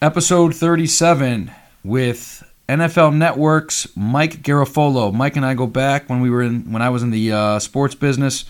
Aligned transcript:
episode 0.00 0.54
37 0.54 1.50
with 1.82 2.48
NFL 2.68 3.16
Network's 3.16 3.88
Mike 3.96 4.42
Garafolo. 4.42 5.12
Mike 5.12 5.36
and 5.36 5.44
I 5.44 5.54
go 5.54 5.66
back 5.66 6.08
when 6.08 6.20
we 6.20 6.30
were 6.30 6.42
in 6.42 6.70
when 6.70 6.82
I 6.82 6.90
was 6.90 7.02
in 7.02 7.10
the 7.10 7.32
uh, 7.32 7.58
sports 7.58 7.94
business, 7.94 8.44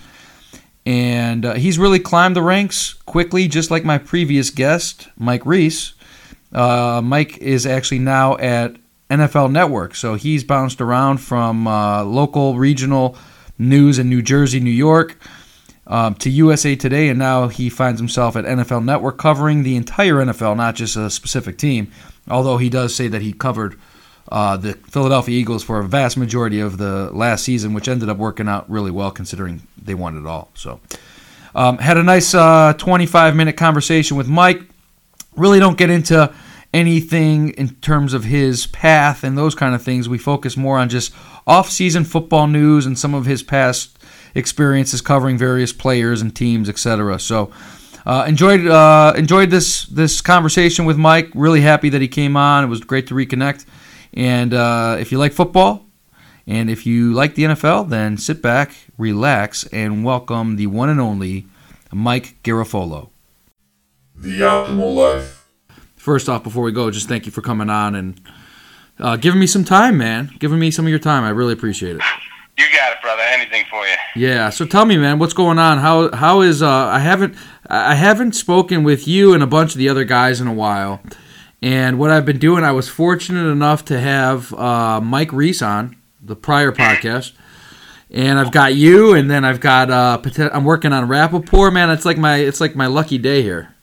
and 0.85 1.47
uh, 1.47 1.55
he's 1.55 1.79
really 1.79 2.01
climbed 2.01 2.37
the 2.37 2.43
ranks 2.43 2.93
quickly, 2.93 3.49
just 3.49 3.71
like 3.71 3.85
my 3.85 3.97
previous 3.97 4.51
guest, 4.51 5.09
Mike 5.17 5.47
Reiss. 5.47 5.95
Uh, 6.53 7.00
Mike 7.03 7.39
is 7.39 7.67
actually 7.67 8.01
now 8.01 8.37
at 8.37 8.77
NFL 9.11 9.51
Network, 9.51 9.95
so 9.95 10.15
he's 10.17 10.45
bounced 10.45 10.80
around 10.80 11.19
from 11.19 11.67
uh, 11.67 12.05
local, 12.05 12.59
regional 12.59 13.17
news 13.59 13.99
in 13.99 14.11
New 14.11 14.23
Jersey, 14.23 14.61
New 14.61 14.71
York 14.71 15.17
um, 15.89 16.14
to 16.16 16.30
USA 16.30 16.77
Today, 16.77 17.09
and 17.09 17.18
now 17.18 17.48
he 17.48 17.68
finds 17.68 17.98
himself 17.98 18.36
at 18.36 18.45
NFL 18.45 18.84
Network 18.84 19.18
covering 19.18 19.62
the 19.62 19.75
entire 19.75 20.16
NFL, 20.16 20.57
not 20.57 20.75
just 20.75 20.96
a 20.96 21.11
specific 21.11 21.59
team. 21.59 21.91
Although 22.29 22.59
he 22.59 22.68
does 22.68 22.94
say 22.94 23.08
that 23.08 23.22
he 23.22 23.32
covered 23.32 23.79
uh, 24.30 24.58
the 24.58 24.75
Philadelphia 24.75 25.39
Eagles 25.39 25.64
for 25.64 25.80
a 25.80 25.85
vast 25.85 26.18
majority 26.18 26.61
of 26.61 26.77
the 26.77 27.11
last 27.13 27.44
season, 27.44 27.72
which 27.72 27.89
ended 27.89 28.11
up 28.11 28.18
working 28.18 28.49
out 28.49 28.68
really 28.71 28.90
well 28.90 29.11
considering 29.11 29.63
they 29.82 29.94
won 29.94 30.18
it 30.18 30.27
all. 30.27 30.50
So, 30.54 30.80
um, 31.54 31.79
had 31.79 31.96
a 31.96 32.02
nice 32.02 32.34
uh, 32.34 32.75
25 32.77 33.34
minute 33.34 33.56
conversation 33.56 34.19
with 34.19 34.28
Mike. 34.28 34.61
Really 35.36 35.58
don't 35.58 35.78
get 35.78 35.89
into 35.89 36.33
anything 36.72 37.50
in 37.50 37.70
terms 37.77 38.12
of 38.12 38.25
his 38.25 38.67
path 38.67 39.25
and 39.25 39.36
those 39.36 39.55
kind 39.55 39.75
of 39.75 39.83
things. 39.83 40.08
We 40.08 40.19
focus 40.19 40.56
more 40.56 40.78
on 40.78 40.89
just 40.89 41.12
off 41.47 41.70
season 41.70 42.05
football 42.05 42.47
news 42.47 42.86
and 42.86 42.98
some 42.98 43.14
of 43.14 43.27
his 43.27 43.42
past 43.42 43.98
experiences 44.34 45.00
covering 45.00 45.39
various 45.39 45.72
players 45.72 46.20
and 46.20 46.34
teams, 46.34 46.69
etc. 46.69 47.19
So 47.19 47.50
uh, 48.06 48.25
enjoyed 48.28 48.67
uh, 48.67 49.14
enjoyed 49.17 49.50
this 49.50 49.86
this 49.86 50.20
conversation 50.20 50.84
with 50.84 50.97
Mike. 50.97 51.31
Really 51.34 51.61
happy 51.61 51.89
that 51.91 52.00
he 52.00 52.08
came 52.08 52.36
on. 52.36 52.64
It 52.64 52.69
was 52.69 52.80
great 52.80 53.06
to 53.08 53.14
reconnect. 53.14 53.64
And 54.14 54.55
uh, 54.55 54.96
if 54.98 55.12
you 55.12 55.19
like 55.19 55.33
football, 55.33 55.84
and 56.46 56.70
if 56.70 56.86
you 56.86 57.12
like 57.12 57.34
the 57.34 57.44
NFL, 57.44 57.91
then 57.91 58.16
sit 58.16 58.41
back, 58.41 58.72
relax, 58.96 59.64
and 59.64 60.05
welcome 60.05 60.56
the 60.56 60.66
one 60.66 60.89
and 60.89 61.00
only 61.00 61.46
Mike 61.92 62.36
Garafolo. 62.42 63.11
The 64.16 64.41
Optimal 64.41 64.94
Life. 64.94 65.38
First 66.09 66.31
off, 66.31 66.42
before 66.42 66.62
we 66.62 66.73
go, 66.73 66.91
just 66.91 67.06
thank 67.06 67.27
you 67.27 67.33
for 67.33 67.42
coming 67.42 67.69
on 67.69 67.95
and 67.95 68.19
uh, 68.98 69.17
giving 69.17 69.39
me 69.39 69.47
some 69.47 69.62
time, 69.62 69.98
man. 69.98 70.31
Giving 70.39 70.59
me 70.59 70.70
some 70.70 70.87
of 70.87 70.89
your 70.89 70.98
time. 70.98 71.23
I 71.23 71.28
really 71.28 71.53
appreciate 71.53 71.97
it. 71.97 72.03
You 72.56 72.64
got 72.73 72.92
it, 72.92 73.03
brother. 73.03 73.20
Anything 73.27 73.67
for 73.69 73.87
you. 73.87 73.95
Yeah. 74.17 74.48
So 74.48 74.64
tell 74.64 74.86
me, 74.86 74.97
man, 74.97 75.19
what's 75.19 75.34
going 75.34 75.59
on? 75.59 75.77
How 75.77 76.11
how 76.17 76.41
is 76.41 76.62
uh 76.62 76.67
I 76.67 77.01
haven't 77.01 77.36
I 77.67 77.95
haven't 77.95 78.33
spoken 78.33 78.84
with 78.84 79.06
you 79.06 79.34
and 79.34 79.42
a 79.42 79.47
bunch 79.47 79.73
of 79.73 79.79
the 79.81 79.91
other 79.91 80.05
guys 80.05 80.41
in 80.41 80.47
a 80.47 80.53
while. 80.55 81.03
And 81.61 81.98
what 81.98 82.11
I've 82.11 82.25
been 82.25 82.39
doing, 82.39 82.64
I 82.64 82.73
was 82.73 82.89
fortunate 82.89 83.51
enough 83.51 83.84
to 83.84 84.01
have 84.01 84.55
uh, 84.55 85.03
Mike 85.03 85.34
Reiss 85.34 85.61
on 85.61 85.95
the 86.23 86.36
prior 86.36 86.73
podcast. 86.73 87.33
And 88.11 88.39
I've 88.39 88.51
got 88.51 88.75
you, 88.75 89.12
and 89.12 89.31
then 89.31 89.45
I've 89.45 89.61
got 89.61 89.91
uh, 89.91 90.23
I'm 90.55 90.64
working 90.64 90.95
on 90.95 91.06
Rapoport, 91.06 91.75
man. 91.75 91.91
It's 91.91 92.06
like 92.06 92.17
my 92.17 92.36
it's 92.36 92.62
like 92.62 92.75
my 92.75 92.86
lucky 92.86 93.19
day 93.19 93.42
here. 93.42 93.75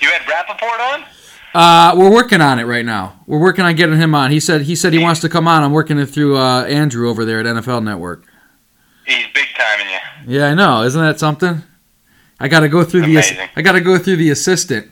You 0.00 0.10
had 0.10 0.26
Rapoport 0.28 0.80
on? 0.80 1.04
Uh, 1.52 1.94
we're 1.96 2.10
working 2.10 2.40
on 2.40 2.58
it 2.58 2.64
right 2.64 2.84
now. 2.84 3.20
We're 3.26 3.40
working 3.40 3.64
on 3.64 3.74
getting 3.74 3.96
him 3.96 4.14
on. 4.14 4.30
He 4.30 4.38
said 4.40 4.62
he 4.62 4.76
said 4.76 4.92
he 4.92 4.98
wants 5.00 5.20
to 5.20 5.28
come 5.28 5.48
on. 5.48 5.62
I'm 5.62 5.72
working 5.72 5.98
it 5.98 6.06
through 6.06 6.36
uh, 6.36 6.64
Andrew 6.64 7.08
over 7.08 7.24
there 7.24 7.40
at 7.40 7.46
NFL 7.46 7.82
Network. 7.82 8.24
He's 9.04 9.26
big 9.34 9.46
timing 9.56 9.92
you. 9.92 10.38
Yeah, 10.38 10.46
I 10.46 10.54
know. 10.54 10.82
Isn't 10.82 11.00
that 11.00 11.18
something? 11.18 11.62
I 12.38 12.48
got 12.48 12.60
to 12.60 12.68
go 12.68 12.84
through 12.84 13.02
the 13.02 13.12
Amazing. 13.12 13.48
I 13.56 13.62
got 13.62 13.72
to 13.72 13.80
go 13.80 13.98
through 13.98 14.16
the 14.16 14.30
assistant. 14.30 14.90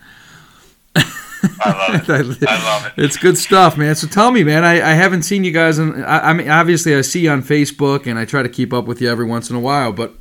I 1.60 1.70
love 1.70 2.08
it. 2.08 2.42
I 2.48 2.64
love 2.64 2.86
it. 2.86 2.92
It's 3.02 3.16
good 3.16 3.38
stuff, 3.38 3.76
man. 3.76 3.94
So 3.94 4.06
tell 4.06 4.30
me, 4.30 4.42
man. 4.42 4.64
I, 4.64 4.90
I 4.90 4.94
haven't 4.94 5.22
seen 5.22 5.44
you 5.44 5.52
guys. 5.52 5.78
In, 5.78 6.04
I, 6.04 6.30
I 6.30 6.32
mean, 6.32 6.48
obviously, 6.48 6.94
I 6.94 7.02
see 7.02 7.20
you 7.20 7.30
on 7.30 7.42
Facebook, 7.42 8.06
and 8.06 8.18
I 8.18 8.24
try 8.24 8.42
to 8.42 8.48
keep 8.48 8.72
up 8.72 8.86
with 8.86 9.00
you 9.00 9.08
every 9.08 9.24
once 9.26 9.48
in 9.48 9.56
a 9.56 9.60
while. 9.60 9.92
But 9.92 10.12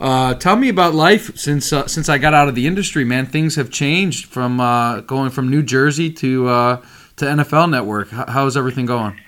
uh, 0.00 0.34
tell 0.34 0.56
me 0.56 0.70
about 0.70 0.94
life 0.94 1.36
since 1.36 1.72
uh, 1.72 1.86
since 1.86 2.08
I 2.08 2.16
got 2.16 2.32
out 2.32 2.48
of 2.48 2.54
the 2.54 2.66
industry, 2.66 3.04
man. 3.04 3.26
Things 3.26 3.56
have 3.56 3.70
changed 3.70 4.26
from 4.26 4.58
uh, 4.58 5.00
going 5.00 5.30
from 5.30 5.50
New 5.50 5.62
Jersey 5.62 6.10
to 6.14 6.48
uh, 6.48 6.82
to 7.16 7.26
NFL 7.26 7.70
Network. 7.70 8.08
How, 8.08 8.24
how's 8.26 8.56
everything 8.56 8.86
going? 8.86 9.20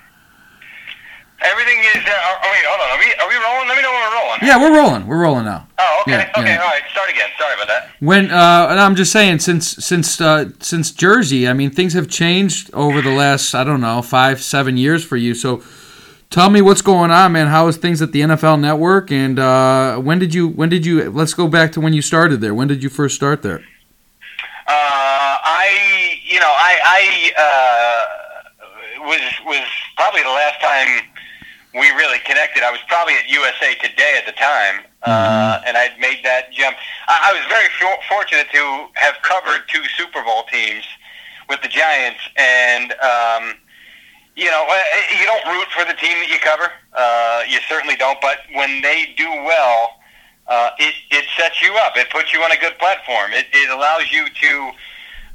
Everything 1.42 1.78
is. 1.78 1.96
Uh, 1.96 2.10
oh 2.10 2.50
wait, 2.50 2.64
hold 2.64 2.80
on. 2.80 2.88
Are 2.88 2.98
we 2.98 3.12
are 3.20 3.28
we 3.28 3.44
rolling? 3.44 3.68
Let 3.68 3.76
me 3.76 3.82
know 3.82 3.92
when 3.92 4.00
we're 4.00 4.16
rolling. 4.16 4.38
Yeah, 4.42 4.60
we're 4.60 4.76
rolling. 4.76 5.06
We're 5.06 5.20
rolling 5.20 5.44
now. 5.44 5.68
Oh, 5.78 6.02
okay. 6.02 6.12
Yeah, 6.12 6.40
okay. 6.40 6.54
yeah. 6.54 6.62
All 6.62 6.70
right. 6.70 6.82
Start 6.90 7.10
again. 7.10 7.28
Sorry 7.38 7.54
about 7.54 7.68
that. 7.68 7.90
When 8.00 8.30
uh, 8.30 8.68
and 8.70 8.80
I'm 8.80 8.94
just 8.94 9.12
saying, 9.12 9.40
since 9.40 9.68
since 9.84 10.22
uh, 10.22 10.50
since 10.60 10.90
Jersey, 10.90 11.46
I 11.46 11.52
mean, 11.52 11.70
things 11.70 11.92
have 11.92 12.08
changed 12.08 12.72
over 12.72 13.02
the 13.02 13.10
last 13.12 13.54
I 13.54 13.62
don't 13.62 13.82
know 13.82 14.00
five 14.00 14.42
seven 14.42 14.78
years 14.78 15.04
for 15.04 15.18
you. 15.18 15.34
So, 15.34 15.62
tell 16.32 16.50
me 16.50 16.62
what's 16.62 16.82
going 16.82 17.10
on, 17.10 17.32
man. 17.32 17.46
How 17.46 17.68
is 17.68 17.76
things 17.76 18.02
at 18.02 18.10
the 18.10 18.22
NFL 18.22 18.58
Network? 18.58 19.12
And 19.12 19.38
uh, 19.38 19.98
when 19.98 20.18
did 20.18 20.34
you 20.34 20.48
when 20.48 20.68
did 20.68 20.84
you? 20.84 21.08
Let's 21.10 21.34
go 21.34 21.46
back 21.46 21.70
to 21.72 21.80
when 21.80 21.92
you 21.92 22.02
started 22.02 22.40
there. 22.40 22.54
When 22.54 22.66
did 22.66 22.82
you 22.82 22.88
first 22.88 23.14
start 23.14 23.42
there? 23.42 23.60
Uh, 24.66 25.38
I, 25.44 26.18
you 26.24 26.40
know, 26.40 26.50
I, 26.50 26.72
I 26.84 27.32
uh, 27.38 29.00
was 29.00 29.20
was 29.46 29.68
probably 29.96 30.22
the 30.22 30.30
last 30.30 30.60
time 30.60 31.06
we 31.74 31.88
really 31.90 32.18
connected. 32.24 32.62
I 32.62 32.70
was 32.70 32.80
probably 32.88 33.14
at 33.14 33.28
USA 33.28 33.74
Today 33.74 34.14
at 34.18 34.26
the 34.26 34.32
time, 34.32 34.84
uh, 35.02 35.60
and 35.66 35.76
I'd 35.76 35.98
made 36.00 36.20
that 36.24 36.52
jump. 36.52 36.76
I, 37.08 37.30
I 37.30 37.32
was 37.32 37.46
very 37.48 37.68
for- 37.78 38.02
fortunate 38.08 38.48
to 38.52 38.86
have 38.94 39.14
covered 39.22 39.62
two 39.68 39.82
Super 39.96 40.22
Bowl 40.24 40.44
teams 40.50 40.84
with 41.48 41.60
the 41.60 41.68
Giants, 41.68 42.20
and 42.36 42.92
um, 42.92 43.54
you 44.36 44.50
know, 44.50 44.66
uh, 44.68 44.82
you 45.18 45.24
don't 45.26 45.46
root 45.54 45.68
for 45.76 45.84
the 45.84 45.94
team 45.94 46.16
that 46.18 46.28
you 46.28 46.38
cover. 46.38 46.70
Uh, 46.92 47.42
you 47.48 47.58
certainly 47.68 47.96
don't. 47.96 48.20
But 48.20 48.38
when 48.54 48.80
they 48.82 49.12
do 49.16 49.28
well, 49.28 49.98
uh, 50.48 50.70
it 50.78 50.94
it 51.10 51.24
sets 51.36 51.60
you 51.62 51.74
up. 51.76 51.96
It 51.96 52.10
puts 52.10 52.32
you 52.32 52.40
on 52.42 52.50
a 52.52 52.56
good 52.58 52.78
platform. 52.78 53.32
It 53.32 53.46
it 53.52 53.70
allows 53.70 54.10
you 54.10 54.26
to 54.28 54.70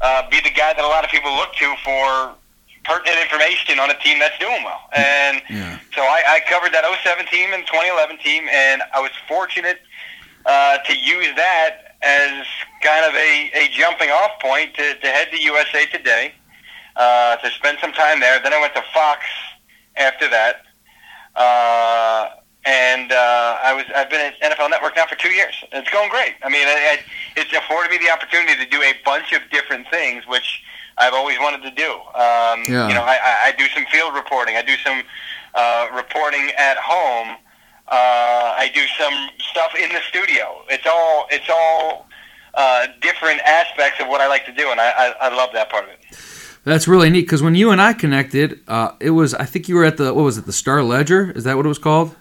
uh, 0.02 0.30
be 0.30 0.40
the 0.42 0.50
guy 0.52 0.74
that 0.74 0.84
a 0.84 0.88
lot 0.88 1.04
of 1.04 1.10
people 1.10 1.34
look 1.36 1.54
to 1.56 1.76
for 1.84 2.36
pertinent 2.86 3.20
information 3.22 3.80
on 3.80 3.92
a 3.92 3.98
team 4.00 4.18
that's 4.20 4.38
doing 4.40 4.64
well. 4.64 4.82
And 4.96 5.42
Yeah. 5.50 5.78
so 5.94 6.02
I, 6.04 6.24
I 6.28 6.40
covered 6.50 6.72
that 6.72 6.86
07 7.04 7.26
team 7.28 7.52
and 7.54 7.66
2011 7.68 8.18
team, 8.20 8.48
and 8.50 8.82
I 8.96 9.02
was 9.02 9.12
fortunate 9.28 9.82
uh, 10.46 10.78
to 10.78 10.98
use 10.98 11.28
that 11.36 11.98
as 12.02 12.46
kind 12.82 13.04
of 13.06 13.14
a, 13.16 13.52
a 13.56 13.68
jumping 13.74 14.10
off 14.10 14.40
point 14.40 14.74
to, 14.76 14.94
to 14.96 15.08
head 15.08 15.28
to 15.32 15.38
USA 15.42 15.86
Today, 15.88 16.32
uh, 16.98 17.38
to 17.38 17.50
spend 17.52 17.78
some 17.80 17.94
time 17.94 18.20
there. 18.20 18.42
Then 18.42 18.54
I 18.54 18.60
went 18.60 18.76
to 18.76 18.84
Fox 18.94 19.26
after 19.96 20.28
that. 20.30 20.64
Uh, 21.36 22.30
and 22.66 23.12
uh, 23.14 23.58
I 23.64 23.74
was 23.74 23.86
I've 23.96 24.10
been 24.10 24.20
at 24.20 24.42
NFL 24.42 24.70
Network 24.70 24.98
now 24.98 25.06
for 25.06 25.16
two 25.16 25.30
years. 25.30 25.54
It's 25.72 25.90
going 25.90 26.10
great. 26.10 26.34
I 26.44 26.50
mean, 26.50 26.68
I, 26.68 26.98
I, 26.98 27.00
it's 27.38 27.54
afforded 27.54 27.92
me 27.92 27.98
the 27.98 28.12
opportunity 28.12 28.62
to 28.62 28.70
do 28.70 28.82
a 28.82 28.94
bunch 29.06 29.32
of 29.32 29.42
different 29.52 29.88
things, 29.90 30.28
which 30.28 30.64
I've 30.98 31.14
always 31.14 31.38
wanted 31.40 31.62
to 31.64 31.72
do. 31.72 31.92
Um, 32.18 32.66
Yeah. 32.68 32.90
You 32.90 32.96
know, 32.96 33.04
I, 33.04 33.48
I, 33.48 33.54
do 33.58 33.68
some 33.68 33.86
field 33.86 34.16
reporting. 34.16 34.58
I 34.58 34.64
do 34.64 34.76
some 34.78 35.04
uh, 35.54 35.88
reporting 35.96 36.52
at 36.58 36.78
home. 36.78 37.38
Uh, 37.88 38.58
I 38.58 38.70
do 38.74 38.84
some 39.00 39.30
stuff 39.40 39.72
in 39.80 39.90
the 39.94 40.02
studio. 40.10 40.64
It's 40.70 40.86
all 40.86 41.28
it's 41.30 41.50
all 41.50 42.08
uh, 42.56 42.88
different 43.02 43.40
aspects 43.42 44.02
of 44.02 44.10
what 44.10 44.20
I 44.20 44.28
like 44.28 44.46
to 44.48 44.52
do, 44.52 44.72
and 44.72 44.82
I, 44.82 44.90
I, 44.90 45.30
I 45.30 45.36
love 45.36 45.52
that 45.54 45.70
part 45.70 45.86
of 45.86 45.92
it. 45.92 46.00
That's 46.68 46.86
really 46.86 47.10
neat 47.10 47.22
because 47.22 47.42
when 47.42 47.56
you 47.56 47.72
and 47.72 47.82
I 47.82 47.94
connected, 47.94 48.60
uh, 48.68 48.92
it 49.00 49.12
was 49.12 49.34
I 49.34 49.46
think 49.46 49.70
you 49.70 49.76
were 49.76 49.86
at 49.86 49.96
the 49.96 50.14
what 50.14 50.24
was 50.24 50.38
it 50.38 50.46
the 50.46 50.52
Star 50.52 50.84
Ledger? 50.84 51.32
Is 51.32 51.46
that 51.46 51.56
what 51.56 51.66
it 51.66 51.70
was 51.70 51.80
called? 51.80 52.14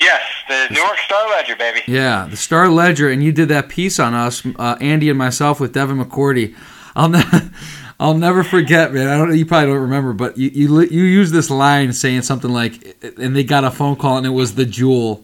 Yes, 0.00 0.22
the 0.48 0.68
Newark 0.70 0.96
Star 0.96 1.28
Ledger, 1.28 1.54
baby. 1.54 1.82
Yeah, 1.86 2.28
the 2.30 2.36
Star 2.38 2.70
Ledger, 2.70 3.10
and 3.10 3.22
you 3.22 3.32
did 3.32 3.50
that 3.50 3.68
piece 3.68 4.00
on 4.00 4.14
us, 4.14 4.42
uh, 4.58 4.78
Andy 4.80 5.10
and 5.10 5.18
myself, 5.18 5.60
with 5.60 5.74
Devin 5.74 6.02
McCourty. 6.02 6.56
I'll 6.94 7.10
ne- 7.10 7.50
I'll 8.00 8.16
never 8.16 8.42
forget, 8.42 8.94
man. 8.94 9.06
I 9.06 9.18
don't. 9.18 9.36
You 9.36 9.44
probably 9.44 9.66
don't 9.66 9.82
remember, 9.82 10.14
but 10.14 10.38
you 10.38 10.48
you 10.54 10.80
you 10.80 11.02
used 11.02 11.34
this 11.34 11.50
line 11.50 11.92
saying 11.92 12.22
something 12.22 12.50
like, 12.50 12.96
and 13.18 13.36
they 13.36 13.44
got 13.44 13.64
a 13.64 13.70
phone 13.70 13.96
call, 13.96 14.16
and 14.16 14.24
it 14.24 14.30
was 14.30 14.54
the 14.54 14.64
Jewel, 14.64 15.22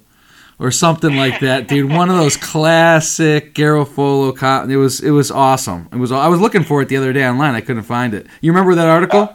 or 0.58 0.70
something 0.70 1.16
like 1.16 1.40
that, 1.40 1.68
dude. 1.68 1.90
One 1.90 2.10
of 2.10 2.16
those 2.16 2.36
classic 2.36 3.54
Garafolo. 3.54 4.36
Co- 4.36 4.68
it 4.68 4.76
was 4.76 5.00
it 5.00 5.10
was 5.10 5.30
awesome. 5.30 5.88
It 5.92 5.96
was. 5.96 6.12
I 6.12 6.28
was 6.28 6.40
looking 6.40 6.64
for 6.64 6.82
it 6.82 6.88
the 6.88 6.96
other 6.96 7.12
day 7.12 7.26
online. 7.28 7.54
I 7.54 7.60
couldn't 7.60 7.82
find 7.84 8.14
it. 8.14 8.26
You 8.40 8.52
remember 8.52 8.74
that 8.74 8.88
article? 8.88 9.32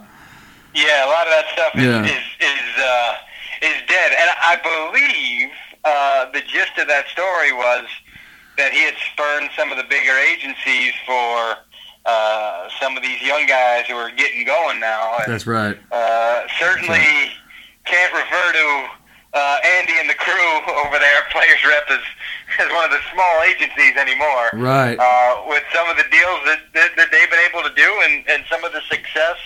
Yeah, 0.74 1.06
a 1.06 1.08
lot 1.08 1.26
of 1.26 1.32
that 1.32 1.44
stuff 1.52 1.72
is 1.76 1.82
Yeah. 1.84 2.04
is 2.04 2.24
is, 2.40 2.82
uh, 2.82 3.12
is 3.62 3.82
dead, 3.88 4.12
and 4.12 4.30
I 4.40 4.56
believe 4.62 5.50
uh, 5.84 6.30
the 6.32 6.40
gist 6.42 6.78
of 6.78 6.88
that 6.88 7.06
story 7.08 7.52
was 7.52 7.84
that 8.56 8.72
he 8.72 8.82
had 8.82 8.94
spurned 9.12 9.50
some 9.56 9.70
of 9.70 9.76
the 9.78 9.84
bigger 9.84 10.16
agencies 10.18 10.92
for 11.06 11.56
uh, 12.06 12.68
some 12.80 12.96
of 12.96 13.02
these 13.02 13.20
young 13.22 13.46
guys 13.46 13.86
who 13.86 13.94
are 13.94 14.10
getting 14.10 14.44
going 14.46 14.80
now. 14.80 15.16
And, 15.24 15.32
That's 15.32 15.46
right. 15.46 15.78
uh, 15.92 16.42
certainly 16.58 17.30
can't 17.84 18.12
refer 18.12 18.52
to 18.52 18.86
uh, 19.34 19.58
Andy 19.64 19.92
and 20.00 20.08
the 20.08 20.14
crew 20.14 20.50
over 20.84 20.98
there, 20.98 21.22
Players 21.32 21.60
Rep, 21.66 21.84
is, 21.90 22.04
is 22.64 22.72
one 22.72 22.84
of 22.84 22.90
the 22.90 23.00
small 23.12 23.36
agencies 23.48 23.96
anymore. 23.96 24.50
Right. 24.54 24.96
Uh, 24.98 25.42
with 25.48 25.62
some 25.74 25.88
of 25.88 25.96
the 25.96 26.04
deals 26.10 26.40
that, 26.46 26.60
that, 26.74 26.90
that 26.96 27.08
they've 27.10 27.30
been 27.30 27.44
able 27.50 27.68
to 27.68 27.74
do 27.74 27.88
and, 28.04 28.24
and 28.28 28.44
some 28.50 28.64
of 28.64 28.72
the 28.72 28.80
success 28.88 29.36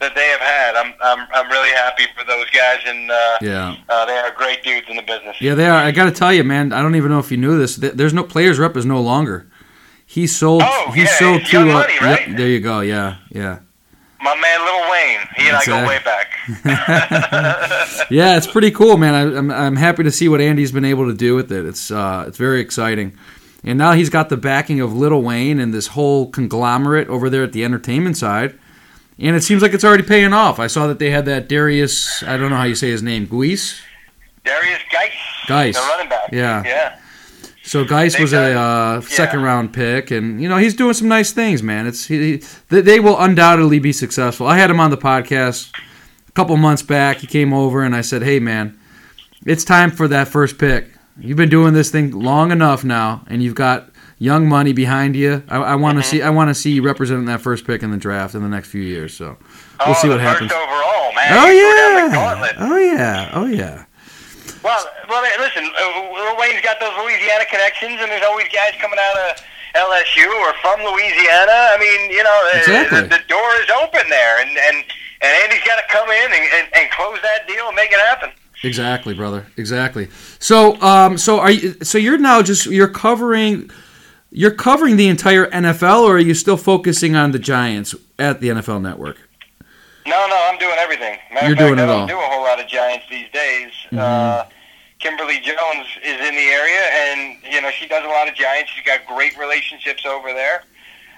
that 0.00 0.14
they 0.14 0.26
have 0.28 0.40
had. 0.40 0.76
I'm, 0.76 0.94
I'm, 1.02 1.28
I'm 1.34 1.50
really 1.50 1.70
happy 1.70 2.04
for 2.16 2.24
those 2.24 2.48
guys, 2.50 2.78
and 2.86 3.10
uh, 3.10 3.36
Yeah. 3.42 3.76
uh, 3.88 4.06
they 4.06 4.16
are 4.16 4.30
great 4.34 4.62
dudes 4.62 4.86
in 4.88 4.96
the 4.96 5.02
business. 5.02 5.36
Yeah, 5.40 5.54
they 5.54 5.66
are. 5.66 5.76
I 5.76 5.90
got 5.90 6.06
to 6.06 6.10
tell 6.12 6.32
you, 6.32 6.42
man. 6.42 6.72
I 6.72 6.80
don't 6.80 6.94
even 6.96 7.10
know 7.10 7.18
if 7.18 7.30
you 7.30 7.36
knew 7.36 7.58
this. 7.58 7.76
There's 7.76 8.14
no 8.14 8.24
players 8.24 8.58
rep 8.58 8.76
is 8.78 8.86
no 8.86 9.00
longer. 9.02 9.46
He 10.06 10.26
sold. 10.26 10.62
Oh, 10.64 10.90
he 10.92 11.02
yeah, 11.02 11.18
sold 11.18 11.44
to. 11.44 11.52
Young 11.52 11.70
uh, 11.70 11.72
Money, 11.74 11.92
yep, 12.00 12.36
there 12.36 12.48
you 12.48 12.60
go. 12.60 12.80
Yeah, 12.80 13.18
yeah, 13.30 13.58
My 14.22 14.34
man, 14.38 14.60
Lil 14.64 14.90
Wayne, 14.90 15.28
he 15.36 15.48
and 15.48 15.56
I 15.56 15.64
go 15.64 15.86
way 15.86 15.98
back. 16.04 16.36
yeah. 18.10 18.36
It's 18.36 18.46
pretty 18.46 18.70
cool, 18.70 18.96
man. 18.96 19.14
I, 19.14 19.38
I'm 19.38 19.50
I'm 19.50 19.76
happy 19.76 20.02
to 20.02 20.10
see 20.10 20.28
what 20.28 20.40
Andy's 20.40 20.72
been 20.72 20.84
able 20.84 21.06
to 21.06 21.14
do 21.14 21.34
with 21.34 21.50
it. 21.50 21.64
It's 21.64 21.90
uh 21.90 22.24
it's 22.28 22.36
very 22.36 22.60
exciting, 22.60 23.16
and 23.64 23.78
now 23.78 23.92
he's 23.92 24.10
got 24.10 24.28
the 24.28 24.36
backing 24.36 24.80
of 24.80 24.94
Lil 24.94 25.22
Wayne 25.22 25.58
and 25.58 25.72
this 25.72 25.88
whole 25.88 26.30
conglomerate 26.30 27.08
over 27.08 27.30
there 27.30 27.42
at 27.42 27.52
the 27.52 27.64
entertainment 27.64 28.16
side. 28.16 28.58
And 29.18 29.36
it 29.36 29.42
seems 29.42 29.60
like 29.60 29.74
it's 29.74 29.84
already 29.84 30.02
paying 30.02 30.32
off. 30.32 30.58
I 30.58 30.66
saw 30.66 30.86
that 30.86 30.98
they 30.98 31.10
had 31.10 31.26
that 31.26 31.46
Darius, 31.46 32.22
I 32.22 32.38
don't 32.38 32.48
know 32.48 32.56
how 32.56 32.64
you 32.64 32.74
say 32.74 32.88
his 32.88 33.02
name, 33.02 33.26
Guice. 33.26 33.78
Darius 34.44 34.80
Guice, 34.90 35.12
Guice. 35.46 35.76
the 35.76 35.82
running 35.82 36.08
back. 36.08 36.30
Yeah. 36.32 36.62
yeah. 36.64 36.98
So 37.70 37.84
Guice 37.84 38.18
was 38.18 38.32
a 38.32 38.52
uh, 38.58 39.00
second 39.02 39.42
round 39.42 39.72
pick, 39.72 40.10
and 40.10 40.42
you 40.42 40.48
know 40.48 40.56
he's 40.56 40.74
doing 40.74 40.92
some 40.92 41.06
nice 41.06 41.30
things, 41.30 41.62
man. 41.62 41.86
It's 41.86 42.04
he, 42.04 42.38
he- 42.38 42.42
they, 42.68 42.98
will 42.98 43.16
undoubtedly 43.16 43.78
be 43.78 43.92
successful. 43.92 44.48
I 44.48 44.58
had 44.58 44.72
him 44.72 44.80
on 44.80 44.90
the 44.90 44.96
podcast 44.96 45.72
a 46.28 46.32
couple 46.32 46.56
months 46.56 46.82
back. 46.82 47.18
He 47.18 47.28
came 47.28 47.52
over, 47.52 47.84
and 47.84 47.94
I 47.94 48.00
said, 48.00 48.24
"Hey, 48.24 48.40
man, 48.40 48.76
it's 49.46 49.62
time 49.62 49.92
for 49.92 50.08
that 50.08 50.26
first 50.26 50.58
pick. 50.58 50.88
You've 51.16 51.36
been 51.36 51.48
doing 51.48 51.72
this 51.72 51.92
thing 51.92 52.10
long 52.10 52.50
enough 52.50 52.82
now, 52.82 53.22
and 53.28 53.40
you've 53.40 53.54
got 53.54 53.90
young 54.18 54.48
money 54.48 54.72
behind 54.72 55.14
you. 55.14 55.44
I, 55.48 55.58
I 55.58 55.74
want 55.76 55.96
to 55.98 56.02
Mm-hmm. 56.02 56.10
see 56.10 56.22
I 56.22 56.30
want 56.30 56.50
to 56.50 56.56
see 56.56 56.72
you 56.72 56.82
representing 56.82 57.26
that 57.26 57.40
first 57.40 57.64
pick 57.64 57.84
in 57.84 57.92
the 57.92 57.98
draft 57.98 58.34
in 58.34 58.42
the 58.42 58.48
next 58.48 58.66
few 58.70 58.82
years. 58.82 59.14
So 59.14 59.36
we'll 59.86 59.90
oh, 59.90 59.94
see 59.94 60.08
what 60.08 60.18
happens. 60.18 60.50
Overall, 60.50 61.14
man. 61.14 61.38
Oh 61.38 61.46
You 61.46 61.70
threw 61.70 62.14
down 62.18 62.40
the 62.40 62.46
yeah, 62.48 62.66
oh 62.66 62.76
yeah, 62.78 63.30
oh 63.32 63.46
yeah. 63.46 63.84
Well, 64.62 64.84
well, 65.08 65.22
listen, 65.40 65.64
uh, 65.64 66.34
Wayne's 66.38 66.60
got 66.62 66.78
those 66.80 66.92
Louisiana 67.02 67.44
connections, 67.48 67.96
and 68.00 68.10
there's 68.10 68.24
always 68.24 68.46
guys 68.52 68.74
coming 68.80 68.98
out 69.00 69.16
of 69.30 69.44
LSU 69.74 70.26
or 70.26 70.52
from 70.60 70.80
Louisiana. 70.80 71.72
I 71.72 71.76
mean, 71.80 72.10
you 72.10 72.22
know, 72.22 72.50
uh, 72.54 72.58
Exactly. 72.58 73.00
the, 73.02 73.08
the 73.08 73.22
door 73.28 73.50
is 73.62 73.70
open 73.82 74.02
there, 74.10 74.40
and 74.42 74.50
and, 74.50 74.76
and 75.22 75.32
Andy's 75.44 75.64
got 75.66 75.76
to 75.76 75.84
come 75.88 76.08
in 76.10 76.32
and, 76.32 76.44
and, 76.54 76.68
and 76.74 76.90
close 76.90 77.18
that 77.22 77.46
deal 77.48 77.68
and 77.68 77.76
make 77.76 77.90
it 77.92 78.00
happen. 78.00 78.30
Exactly, 78.62 79.14
brother. 79.14 79.46
Exactly. 79.56 80.08
So, 80.38 80.80
um, 80.82 81.16
so 81.16 81.40
are 81.40 81.50
you? 81.50 81.74
So 81.82 81.96
you're 81.96 82.18
now 82.18 82.42
just 82.42 82.66
you're 82.66 82.88
covering, 82.88 83.70
you're 84.30 84.50
covering 84.50 84.96
the 84.96 85.08
entire 85.08 85.46
NFL, 85.46 86.02
or 86.02 86.16
are 86.16 86.18
you 86.18 86.34
still 86.34 86.58
focusing 86.58 87.16
on 87.16 87.30
the 87.30 87.38
Giants 87.38 87.94
at 88.18 88.40
the 88.42 88.48
NFL 88.48 88.82
Network? 88.82 89.16
No, 90.06 90.26
no, 90.28 90.48
I'm 90.50 90.58
doing 90.58 90.76
everything. 90.78 91.18
Matter 91.32 91.48
You're 91.48 91.56
fact, 91.56 91.76
doing 91.76 91.78
I 91.78 91.84
it 91.84 91.86
don't 91.86 92.08
do 92.08 92.18
a 92.18 92.22
whole 92.22 92.42
lot 92.42 92.60
of 92.60 92.66
Giants 92.66 93.06
these 93.10 93.30
days. 93.32 93.70
Mm-hmm. 93.92 93.98
Uh, 93.98 94.44
Kimberly 94.98 95.40
Jones 95.40 95.86
is 96.04 96.20
in 96.20 96.34
the 96.34 96.48
area, 96.52 96.80
and 96.92 97.36
you 97.50 97.60
know 97.60 97.70
she 97.70 97.88
does 97.88 98.04
a 98.04 98.08
lot 98.08 98.28
of 98.28 98.34
Giants. 98.34 98.70
She's 98.70 98.84
got 98.84 99.06
great 99.06 99.36
relationships 99.38 100.04
over 100.06 100.32
there. 100.32 100.62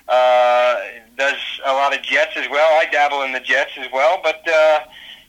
Uh, 0.09 0.81
does 1.17 1.39
a 1.65 1.73
lot 1.73 1.95
of 1.95 2.03
Jets 2.03 2.37
as 2.37 2.49
well. 2.49 2.69
I 2.81 2.87
dabble 2.91 3.23
in 3.23 3.33
the 3.33 3.41
Jets 3.41 3.73
as 3.79 3.87
well, 3.93 4.21
but 4.23 4.47
uh, 4.49 4.81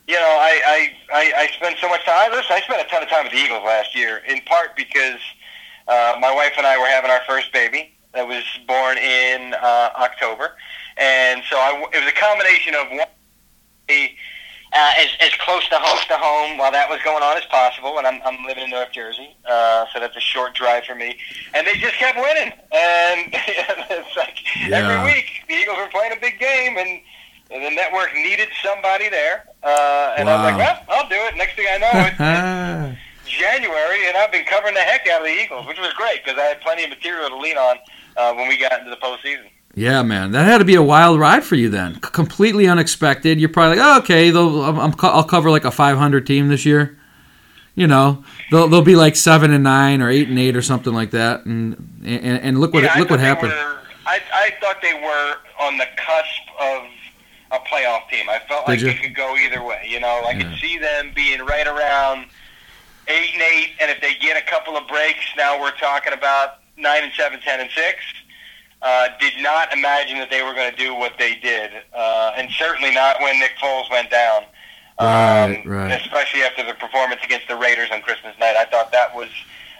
you 0.08 0.16
know 0.16 0.38
I, 0.40 0.62
I 0.66 0.94
I 1.14 1.34
I 1.44 1.48
spend 1.56 1.78
so 1.82 1.90
much 1.90 2.06
time. 2.06 2.32
Listen, 2.32 2.52
I 2.52 2.62
spent 2.62 2.86
a 2.86 2.90
ton 2.90 3.02
of 3.04 3.10
time 3.10 3.24
with 3.24 3.34
the 3.34 3.40
Eagles 3.40 3.64
last 3.66 3.96
year, 3.96 4.22
in 4.28 4.42
part 4.42 4.76
because 4.76 5.20
uh, 5.88 6.16
my 6.20 6.34
wife 6.34 6.54
and 6.58 6.66
I 6.66 6.78
were 6.78 6.88
having 6.88 7.12
our 7.12 7.22
first 7.28 7.52
baby 7.54 7.92
that 8.14 8.28
was 8.28 8.44
born 8.68 8.98
in 8.98 9.56
uh, 9.56 9.90
October, 9.98 10.54
and 10.98 11.42
so 11.50 11.58
I, 11.58 11.86
it 11.92 12.04
was 12.04 12.12
a 12.12 12.20
combination 12.20 12.76
of 12.76 12.88
one 12.92 13.08
be 13.88 14.16
uh, 14.74 14.92
as, 14.98 15.10
as 15.22 15.34
close 15.36 15.68
to 15.70 15.78
home 15.78 16.00
to 16.08 16.18
home 16.18 16.58
while 16.58 16.72
that 16.72 16.90
was 16.90 17.00
going 17.04 17.22
on 17.22 17.38
as 17.38 17.46
possible. 17.46 17.98
And 17.98 18.08
I'm, 18.08 18.20
I'm 18.26 18.44
living 18.46 18.64
in 18.64 18.70
North 18.72 18.92
Jersey, 18.92 19.36
uh, 19.46 19.86
so 19.94 20.00
that's 20.00 20.16
a 20.18 20.20
short 20.22 20.56
drive 20.56 20.84
for 20.86 20.96
me. 20.96 21.18
And 21.54 21.68
they 21.68 21.74
just 21.76 21.96
kept 21.96 22.18
winning, 22.18 22.52
and 22.72 23.30
it's 23.92 24.18
like 24.18 24.38
Yeah. 24.68 24.78
every 24.78 25.14
week 25.14 25.26
the 25.48 25.54
Eagles 25.56 25.78
were 25.78 25.90
playing 25.90 26.14
a 26.14 26.20
big 26.20 26.40
game, 26.40 26.78
and, 26.78 27.00
and 27.52 27.64
the 27.64 27.70
network 27.70 28.14
needed 28.16 28.50
somebody 28.64 29.10
there. 29.10 29.46
Uh, 29.64 30.16
and 30.18 30.28
I 30.30 30.36
was 30.42 30.52
like, 30.52 30.58
well, 30.58 30.84
I'll 30.90 31.10
do 31.10 31.16
it. 31.30 31.38
Next 31.38 31.56
thing 31.56 31.68
I 31.70 31.78
know, 31.78 31.92
it's, 31.94 32.18
it's 33.26 33.30
January, 33.30 34.08
and 34.08 34.18
I've 34.18 34.32
been 34.32 34.46
covering 34.46 34.74
the 34.74 34.82
heck 34.82 35.08
out 35.08 35.22
of 35.22 35.28
the 35.28 35.34
Eagles, 35.34 35.68
which 35.68 35.80
was 35.80 35.94
great 35.94 36.24
because 36.26 36.40
I 36.40 36.46
had 36.46 36.62
plenty 36.62 36.84
of 36.84 36.90
material 36.90 37.30
to 37.30 37.38
lean 37.38 37.58
on 37.58 37.78
uh, 38.18 38.34
when 38.34 38.48
we 38.50 38.58
got 38.58 38.80
into 38.80 38.90
the 38.90 38.98
postseason. 38.98 39.50
Yeah, 39.76 40.04
man, 40.04 40.32
that 40.32 40.46
had 40.46 40.60
to 40.60 40.66
be 40.66 40.76
a 40.76 40.84
wild 40.84 41.20
ride 41.20 41.44
for 41.44 41.56
you 41.56 41.70
then. 41.70 41.96
C- 41.96 42.00
completely 42.12 42.68
unexpected. 42.68 43.40
You're 43.40 43.50
probably 43.50 43.78
like, 43.78 43.86
oh, 43.86 43.98
okay, 44.00 44.30
they'll, 44.30 44.64
I'm, 44.64 44.80
I'm, 44.80 44.94
co- 44.94 45.10
I'll 45.10 45.24
cover 45.24 45.50
like 45.50 45.66
a 45.66 45.72
500 45.72 46.28
team 46.28 46.48
this 46.50 46.66
year. 46.66 46.98
You 47.76 47.88
know, 47.88 48.24
they'll, 48.52 48.68
they'll 48.68 48.84
be 48.84 48.96
like 48.96 49.16
seven 49.16 49.52
and 49.52 49.64
nine 49.64 50.02
or 50.02 50.10
eight 50.10 50.28
and 50.30 50.38
eight 50.38 50.56
or 50.56 50.62
something 50.62 50.94
like 50.94 51.10
that. 51.12 51.46
And 51.46 51.74
and, 52.06 52.40
and 52.40 52.60
look 52.60 52.72
what 52.74 52.84
Yeah, 52.84 52.94
look 53.00 53.10
what 53.10 53.20
happened. 53.20 53.52
were- 53.52 53.80
I, 54.06 54.20
I 54.34 54.52
thought 54.62 54.82
they 54.82 54.94
were 54.94 55.36
on 55.66 55.78
the 55.80 55.86
cusp 55.96 56.62
of 56.62 56.84
a 57.52 57.60
playoff 57.66 58.08
team. 58.10 58.30
I 58.30 58.40
felt 58.48 58.66
Did 58.68 58.72
like 58.74 58.82
you? 58.82 58.90
it 58.90 59.02
could 59.02 59.16
go 59.16 59.36
either 59.38 59.64
way. 59.64 59.88
You 59.90 60.00
know, 60.02 60.22
I 60.28 60.32
Yeah. 60.34 60.44
could 60.52 60.60
see 60.60 60.78
them 60.78 61.14
being 61.16 61.40
right 61.46 61.66
around 61.66 62.26
eight 63.08 63.30
and 63.34 63.42
eight, 63.42 63.72
and 63.82 63.90
if 63.90 64.02
they 64.02 64.14
get 64.16 64.38
a 64.38 64.46
couple 64.48 64.76
of 64.78 64.88
breaks, 64.88 65.26
now 65.38 65.60
we're 65.60 65.72
talking 65.78 66.14
about 66.14 66.60
nine 66.78 67.04
and 67.04 67.12
seven, 67.18 67.40
ten 67.40 67.60
and 67.60 67.70
six. 67.72 67.98
Uh, 68.84 69.08
did 69.18 69.34
not 69.42 69.72
imagine 69.72 70.18
that 70.18 70.30
they 70.30 70.44
were 70.44 70.54
going 70.54 70.70
to 70.70 70.76
do 70.76 70.94
what 70.94 71.14
they 71.18 71.36
did, 71.36 71.72
uh, 71.96 72.34
and 72.36 72.52
certainly 72.52 72.94
not 72.94 73.22
when 73.22 73.40
Nick 73.40 73.54
Foles 73.62 73.90
went 73.90 74.12
down. 74.12 74.44
Um, 75.00 75.64
right. 75.66 76.00
Especially 76.00 76.44
after 76.44 76.64
the 76.64 76.74
performance 76.76 77.22
against 77.24 77.48
the 77.48 77.56
Raiders 77.56 77.90
on 77.92 78.02
Christmas 78.02 78.38
night, 78.40 78.56
I 78.56 78.66
thought 78.66 78.92
that 78.92 79.16
was, 79.16 79.30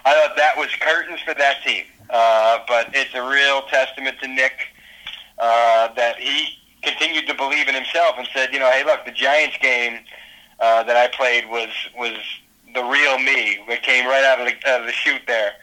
I 0.06 0.14
thought 0.14 0.36
that 0.38 0.58
was 0.58 0.70
curtains 0.80 1.20
for 1.20 1.34
that 1.36 1.62
team. 1.64 1.86
Uh, 2.10 2.60
but 2.68 2.90
it's 2.94 3.14
a 3.14 3.22
real 3.22 3.62
testament 3.64 4.18
to 4.22 4.28
Nick 4.28 4.54
uh, 5.38 5.94
that 5.94 6.18
he 6.18 6.58
continued 6.82 7.28
to 7.28 7.34
believe 7.34 7.68
in 7.68 7.76
himself 7.76 8.16
and 8.18 8.28
said, 8.34 8.54
you 8.54 8.60
know, 8.60 8.70
hey, 8.72 8.84
look, 8.84 9.06
the 9.06 9.12
Giants 9.12 9.58
game 9.62 10.00
uh, 10.60 10.84
that 10.84 10.96
I 10.96 11.08
played 11.16 11.50
was 11.50 11.70
was 11.98 12.18
the 12.74 12.84
real 12.84 13.18
me. 13.20 13.60
It 13.68 13.84
came 13.84 14.06
right 14.06 14.24
out 14.24 14.40
of 14.40 14.48
the, 14.48 14.70
out 14.70 14.82
of 14.82 14.88
the 14.88 14.94
chute 14.94 15.22
there, 15.28 15.54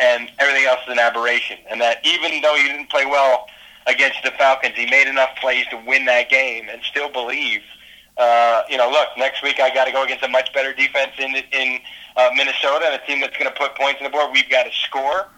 and 0.00 0.30
everything 0.38 0.66
else 0.66 0.80
is 0.86 0.92
an 0.92 0.98
aberration. 0.98 1.58
And 1.70 1.80
that 1.80 2.04
even 2.04 2.40
though 2.40 2.54
he 2.56 2.64
didn't 2.64 2.90
play 2.90 3.04
well 3.06 3.46
against 3.86 4.18
the 4.24 4.30
Falcons, 4.32 4.74
he 4.74 4.86
made 4.86 5.08
enough 5.08 5.30
plays 5.40 5.66
to 5.70 5.82
win 5.86 6.06
that 6.06 6.30
game 6.30 6.68
and 6.70 6.82
still 6.82 7.10
believe. 7.10 7.60
Uh, 8.16 8.62
you 8.68 8.76
know, 8.76 8.90
look, 8.90 9.08
next 9.16 9.42
week 9.42 9.60
I 9.60 9.72
got 9.72 9.84
to 9.84 9.92
go 9.92 10.04
against 10.04 10.24
a 10.24 10.28
much 10.28 10.52
better 10.52 10.72
defense 10.72 11.12
in 11.18 11.34
in 11.34 11.80
uh, 12.16 12.30
Minnesota 12.34 12.86
and 12.86 13.00
a 13.00 13.06
team 13.06 13.20
that's 13.20 13.36
going 13.36 13.50
to 13.50 13.56
put 13.56 13.74
points 13.76 14.00
on 14.00 14.04
the 14.04 14.10
board. 14.10 14.30
We've 14.32 14.50
got 14.50 14.64
to 14.64 14.72
score, 14.72 15.28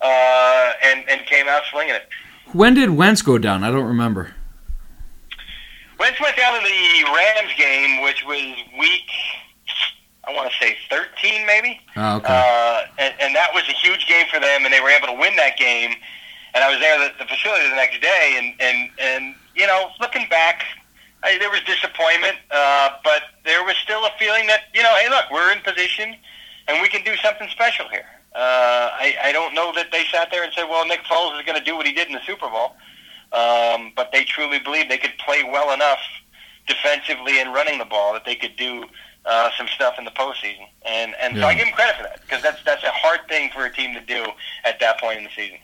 uh, 0.00 0.72
and 0.84 1.08
and 1.08 1.26
came 1.26 1.48
out 1.48 1.62
swinging 1.70 1.96
it. 1.96 2.08
When 2.52 2.74
did 2.74 2.90
Wentz 2.90 3.20
go 3.20 3.36
down? 3.36 3.62
I 3.62 3.70
don't 3.70 3.84
remember. 3.86 4.34
Wentz 5.98 6.20
went 6.20 6.36
down 6.36 6.56
in 6.56 6.62
the 6.62 7.04
Rams 7.14 7.52
game, 7.58 8.02
which 8.02 8.24
was 8.24 8.56
week, 8.78 9.10
I 10.28 10.32
want 10.34 10.50
to 10.52 10.56
say 10.58 10.76
13 10.90 11.46
maybe. 11.46 11.80
Oh, 11.96 12.16
okay. 12.16 12.28
Uh, 12.28 12.86
and, 12.98 13.14
and 13.20 13.34
that 13.34 13.54
was 13.54 13.64
a 13.68 13.72
huge 13.72 14.06
game 14.06 14.26
for 14.30 14.38
them, 14.38 14.64
and 14.64 14.72
they 14.72 14.80
were 14.80 14.90
able 14.90 15.06
to 15.08 15.18
win 15.18 15.34
that 15.36 15.56
game. 15.56 15.94
And 16.54 16.62
I 16.62 16.70
was 16.70 16.78
there 16.80 17.00
at 17.00 17.18
the 17.18 17.24
facility 17.24 17.68
the 17.68 17.76
next 17.76 18.00
day, 18.00 18.36
and, 18.36 18.54
and, 18.60 18.90
and 19.00 19.34
you 19.54 19.66
know, 19.66 19.90
looking 20.00 20.28
back, 20.28 20.64
I, 21.22 21.38
there 21.38 21.50
was 21.50 21.60
disappointment, 21.64 22.36
uh, 22.50 22.90
but 23.02 23.22
there 23.44 23.64
was 23.64 23.76
still 23.76 24.04
a 24.04 24.10
feeling 24.18 24.46
that, 24.46 24.68
you 24.74 24.82
know, 24.82 24.94
hey, 24.96 25.08
look, 25.08 25.24
we're 25.32 25.50
in 25.50 25.60
position, 25.60 26.14
and 26.68 26.82
we 26.82 26.88
can 26.88 27.02
do 27.04 27.16
something 27.16 27.48
special 27.48 27.88
here. 27.88 28.06
Uh, 28.34 28.92
I, 28.92 29.16
I 29.24 29.32
don't 29.32 29.54
know 29.54 29.72
that 29.74 29.90
they 29.90 30.04
sat 30.12 30.30
there 30.30 30.44
and 30.44 30.52
said, 30.52 30.68
well, 30.68 30.86
Nick 30.86 31.00
Foles 31.04 31.38
is 31.38 31.44
going 31.46 31.58
to 31.58 31.64
do 31.64 31.74
what 31.74 31.86
he 31.86 31.92
did 31.92 32.06
in 32.08 32.12
the 32.12 32.22
Super 32.26 32.48
Bowl. 32.48 32.76
Um, 33.32 33.92
but 33.96 34.10
they 34.12 34.24
truly 34.24 34.58
believed 34.58 34.90
they 34.90 34.98
could 34.98 35.16
play 35.18 35.42
well 35.42 35.72
enough 35.72 36.00
defensively 36.66 37.40
and 37.40 37.52
running 37.52 37.78
the 37.78 37.84
ball 37.84 38.12
that 38.12 38.24
they 38.24 38.34
could 38.34 38.56
do 38.56 38.84
uh, 39.28 39.50
some 39.56 39.68
stuff 39.68 39.96
in 39.98 40.04
the 40.04 40.10
postseason. 40.12 40.66
And 40.86 41.14
and 41.20 41.36
so 41.36 41.44
I 41.44 41.54
give 41.54 41.66
him 41.66 41.74
credit 41.74 41.96
for 41.96 42.02
that 42.04 42.20
because 42.22 42.42
that's 42.42 42.62
that's 42.64 42.82
a 42.82 42.90
hard 42.90 43.20
thing 43.28 43.50
for 43.50 43.66
a 43.66 43.72
team 43.72 43.94
to 43.94 44.00
do 44.00 44.24
at 44.64 44.80
that 44.80 44.98
point 44.98 45.18
in 45.18 45.24
the 45.24 45.30
season. 45.36 45.58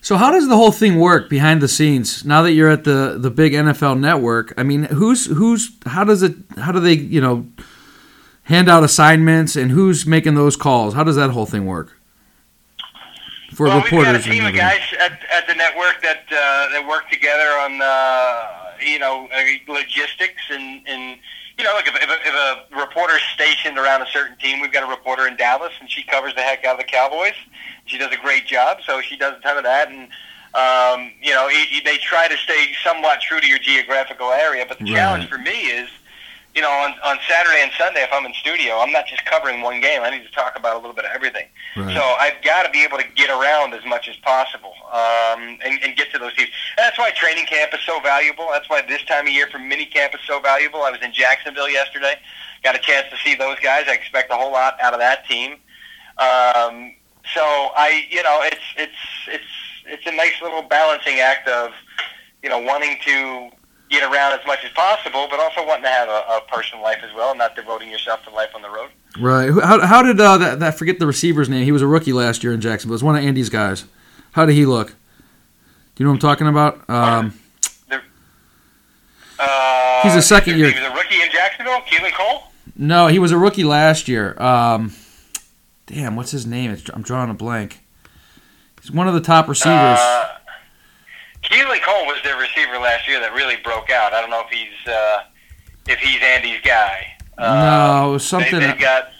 So 0.00 0.16
how 0.16 0.30
does 0.30 0.46
the 0.46 0.56
whole 0.56 0.70
thing 0.70 1.00
work 1.00 1.28
behind 1.28 1.60
the 1.60 1.68
scenes? 1.68 2.24
Now 2.24 2.42
that 2.42 2.52
you're 2.52 2.70
at 2.70 2.84
the 2.84 3.16
the 3.18 3.30
big 3.30 3.54
NFL 3.54 3.98
network, 3.98 4.52
I 4.56 4.62
mean, 4.62 4.84
who's 4.84 5.26
who's 5.26 5.70
how 5.86 6.04
does 6.04 6.22
it 6.22 6.34
how 6.58 6.72
do 6.72 6.80
they 6.80 6.92
you 6.92 7.20
know 7.20 7.46
hand 8.44 8.68
out 8.68 8.84
assignments 8.84 9.56
and 9.56 9.70
who's 9.70 10.06
making 10.06 10.34
those 10.34 10.56
calls? 10.56 10.94
How 10.94 11.02
does 11.02 11.16
that 11.16 11.30
whole 11.30 11.46
thing 11.46 11.66
work 11.66 11.98
for 13.54 13.66
well, 13.66 13.82
reporters? 13.82 13.92
we've 13.92 14.04
got 14.04 14.16
a 14.16 14.22
team 14.22 14.46
of 14.46 14.54
guys 14.54 14.82
at, 15.00 15.18
at 15.32 15.46
the 15.48 15.54
network 15.54 16.02
that 16.02 16.24
uh, 16.30 16.72
that 16.72 16.86
work 16.86 17.10
together 17.10 17.58
on 17.60 17.80
uh, 17.82 18.76
you 18.80 18.98
know 18.98 19.28
uh, 19.32 19.72
logistics 19.72 20.42
and, 20.50 20.86
and 20.86 21.18
you 21.58 21.64
know, 21.64 21.72
look, 21.74 21.86
if, 21.86 21.94
if, 21.94 22.08
a, 22.08 22.28
if 22.28 22.34
a 22.34 22.80
reporter's 22.80 23.22
stationed 23.34 23.78
around 23.78 24.02
a 24.02 24.06
certain 24.06 24.36
team, 24.36 24.60
we've 24.60 24.72
got 24.72 24.82
a 24.82 24.90
reporter 24.90 25.26
in 25.26 25.36
Dallas, 25.36 25.72
and 25.80 25.90
she 25.90 26.02
covers 26.02 26.34
the 26.34 26.42
heck 26.42 26.64
out 26.64 26.72
of 26.74 26.78
the 26.78 26.84
Cowboys. 26.84 27.32
She 27.86 27.96
does 27.96 28.12
a 28.12 28.16
great 28.18 28.46
job, 28.46 28.78
so 28.84 29.00
she 29.00 29.16
does 29.16 29.34
a 29.38 29.40
ton 29.40 29.56
of 29.56 29.64
that. 29.64 29.88
And, 29.88 30.08
um, 30.54 31.12
you 31.22 31.32
know, 31.32 31.48
e- 31.48 31.68
e- 31.76 31.80
they 31.84 31.96
try 31.96 32.28
to 32.28 32.36
stay 32.36 32.72
somewhat 32.84 33.22
true 33.22 33.40
to 33.40 33.46
your 33.46 33.58
geographical 33.58 34.32
area. 34.32 34.66
But 34.68 34.78
the 34.78 34.84
Right. 34.84 34.94
challenge 34.94 35.28
for 35.28 35.38
me 35.38 35.68
is, 35.68 35.88
you 36.56 36.62
know, 36.62 36.70
on, 36.70 36.94
on 37.04 37.18
Saturday 37.28 37.60
and 37.60 37.70
Sunday, 37.76 38.00
if 38.00 38.08
I'm 38.10 38.24
in 38.24 38.32
studio, 38.32 38.78
I'm 38.78 38.90
not 38.90 39.06
just 39.06 39.26
covering 39.26 39.60
one 39.60 39.78
game. 39.82 40.00
I 40.00 40.08
need 40.08 40.24
to 40.24 40.32
talk 40.32 40.58
about 40.58 40.74
a 40.74 40.78
little 40.78 40.94
bit 40.94 41.04
of 41.04 41.10
everything. 41.14 41.48
Right. 41.76 41.94
So 41.94 42.00
I've 42.00 42.42
got 42.42 42.62
to 42.62 42.70
be 42.70 42.82
able 42.82 42.96
to 42.96 43.04
get 43.14 43.28
around 43.28 43.74
as 43.74 43.84
much 43.84 44.08
as 44.08 44.16
possible 44.16 44.72
um, 44.90 45.58
and, 45.62 45.78
and 45.84 45.94
get 45.94 46.10
to 46.12 46.18
those 46.18 46.32
teams. 46.32 46.48
And 46.78 46.86
that's 46.86 46.98
why 46.98 47.10
training 47.10 47.44
camp 47.44 47.74
is 47.74 47.80
so 47.84 48.00
valuable. 48.00 48.48
That's 48.50 48.70
why 48.70 48.80
this 48.80 49.04
time 49.04 49.26
of 49.26 49.34
year 49.34 49.48
for 49.48 49.58
mini 49.58 49.84
camp 49.84 50.14
is 50.14 50.20
so 50.26 50.40
valuable. 50.40 50.80
I 50.80 50.90
was 50.90 51.02
in 51.02 51.12
Jacksonville 51.12 51.68
yesterday. 51.68 52.14
Got 52.64 52.74
a 52.74 52.78
chance 52.78 53.06
to 53.10 53.18
see 53.18 53.34
those 53.34 53.60
guys. 53.60 53.84
I 53.86 53.92
expect 53.92 54.32
a 54.32 54.34
whole 54.34 54.50
lot 54.50 54.80
out 54.80 54.94
of 54.94 54.98
that 55.00 55.26
team. 55.26 55.52
Um, 56.16 56.94
so 57.34 57.42
I, 57.76 58.06
you 58.08 58.22
know, 58.22 58.40
it's 58.44 58.64
it's 58.78 59.02
it's 59.28 59.44
it's 59.84 60.06
a 60.06 60.12
nice 60.12 60.40
little 60.40 60.62
balancing 60.62 61.20
act 61.20 61.48
of, 61.48 61.72
you 62.42 62.48
know, 62.48 62.58
wanting 62.58 62.96
to 63.04 63.50
get 63.90 64.02
around 64.02 64.38
as 64.38 64.44
much 64.46 64.64
as 64.64 64.70
possible, 64.72 65.26
but 65.30 65.38
also 65.40 65.64
wanting 65.66 65.84
to 65.84 65.88
have 65.88 66.08
a, 66.08 66.24
a 66.28 66.40
personal 66.52 66.82
life 66.82 66.98
as 67.02 67.14
well, 67.14 67.30
and 67.30 67.38
not 67.38 67.54
devoting 67.54 67.90
yourself 67.90 68.22
to 68.24 68.30
life 68.30 68.50
on 68.54 68.62
the 68.62 68.70
road. 68.70 68.90
Right. 69.18 69.50
How, 69.50 69.80
how 69.86 70.02
did 70.02 70.20
uh, 70.20 70.36
that, 70.38 70.58
that? 70.60 70.78
Forget 70.78 70.98
the 70.98 71.06
receiver's 71.06 71.48
name. 71.48 71.64
He 71.64 71.72
was 71.72 71.82
a 71.82 71.86
rookie 71.86 72.12
last 72.12 72.42
year 72.44 72.52
in 72.52 72.60
Jacksonville. 72.60 72.92
It 72.94 72.96
was 72.96 73.04
one 73.04 73.16
of 73.16 73.24
Andy's 73.24 73.48
guys. 73.48 73.84
How 74.32 74.44
did 74.44 74.54
he 74.54 74.66
look? 74.66 74.88
Do 74.88 74.94
you 75.98 76.04
know 76.04 76.10
what 76.10 76.16
I'm 76.16 76.20
talking 76.20 76.46
about? 76.48 76.88
Um, 76.90 77.38
Uh, 79.38 80.02
He's 80.02 80.14
a 80.14 80.22
second 80.22 80.58
year- 80.58 80.70
He 80.70 80.80
was 80.80 80.90
a 80.90 80.94
rookie 80.94 81.20
in 81.20 81.30
Jacksonville. 81.30 81.80
Keelan 81.82 82.12
Cole. 82.12 82.44
no, 82.76 83.06
he 83.06 83.18
was 83.18 83.32
a 83.32 83.38
rookie 83.38 83.64
last 83.64 84.08
year. 84.08 84.34
Um, 84.40 84.92
damn, 85.86 86.16
what's 86.16 86.30
his 86.30 86.46
name? 86.46 86.70
It's, 86.70 86.88
I'm 86.92 87.02
drawing 87.02 87.30
a 87.30 87.34
blank. 87.34 87.80
He's 88.80 88.90
one 88.90 89.08
of 89.08 89.14
the 89.14 89.20
top 89.20 89.48
receivers. 89.48 89.98
Uh, 90.00 90.35
Keelan 91.50 91.82
Cole 91.82 92.06
was 92.06 92.18
their 92.24 92.38
receiver 92.38 92.78
last 92.78 93.06
year 93.06 93.20
that 93.20 93.32
really 93.32 93.56
broke 93.56 93.90
out. 93.90 94.12
I 94.12 94.20
don't 94.20 94.30
know 94.30 94.42
if 94.44 94.50
he's 94.50 94.92
uh, 94.92 95.24
if 95.88 95.98
he's 95.98 96.20
Andy's 96.22 96.60
guy. 96.62 97.16
Uh, 97.38 97.64
no, 97.64 98.08
it 98.08 98.12
was 98.14 98.26
something. 98.26 98.60
They, 98.60 98.66
they've 98.66 98.78
got 98.78 99.10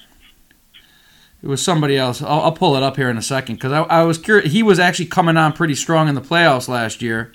It 1.42 1.46
was 1.46 1.62
somebody 1.62 1.96
else. 1.96 2.22
I'll, 2.22 2.40
I'll 2.40 2.52
pull 2.52 2.76
it 2.76 2.82
up 2.82 2.96
here 2.96 3.10
in 3.10 3.16
a 3.18 3.22
second 3.22 3.56
because 3.56 3.72
I, 3.72 3.82
I 3.82 4.02
was 4.04 4.18
curious. 4.18 4.52
He 4.52 4.62
was 4.62 4.78
actually 4.78 5.06
coming 5.06 5.36
on 5.36 5.52
pretty 5.52 5.74
strong 5.74 6.08
in 6.08 6.14
the 6.14 6.20
playoffs 6.20 6.68
last 6.68 7.00
year. 7.02 7.32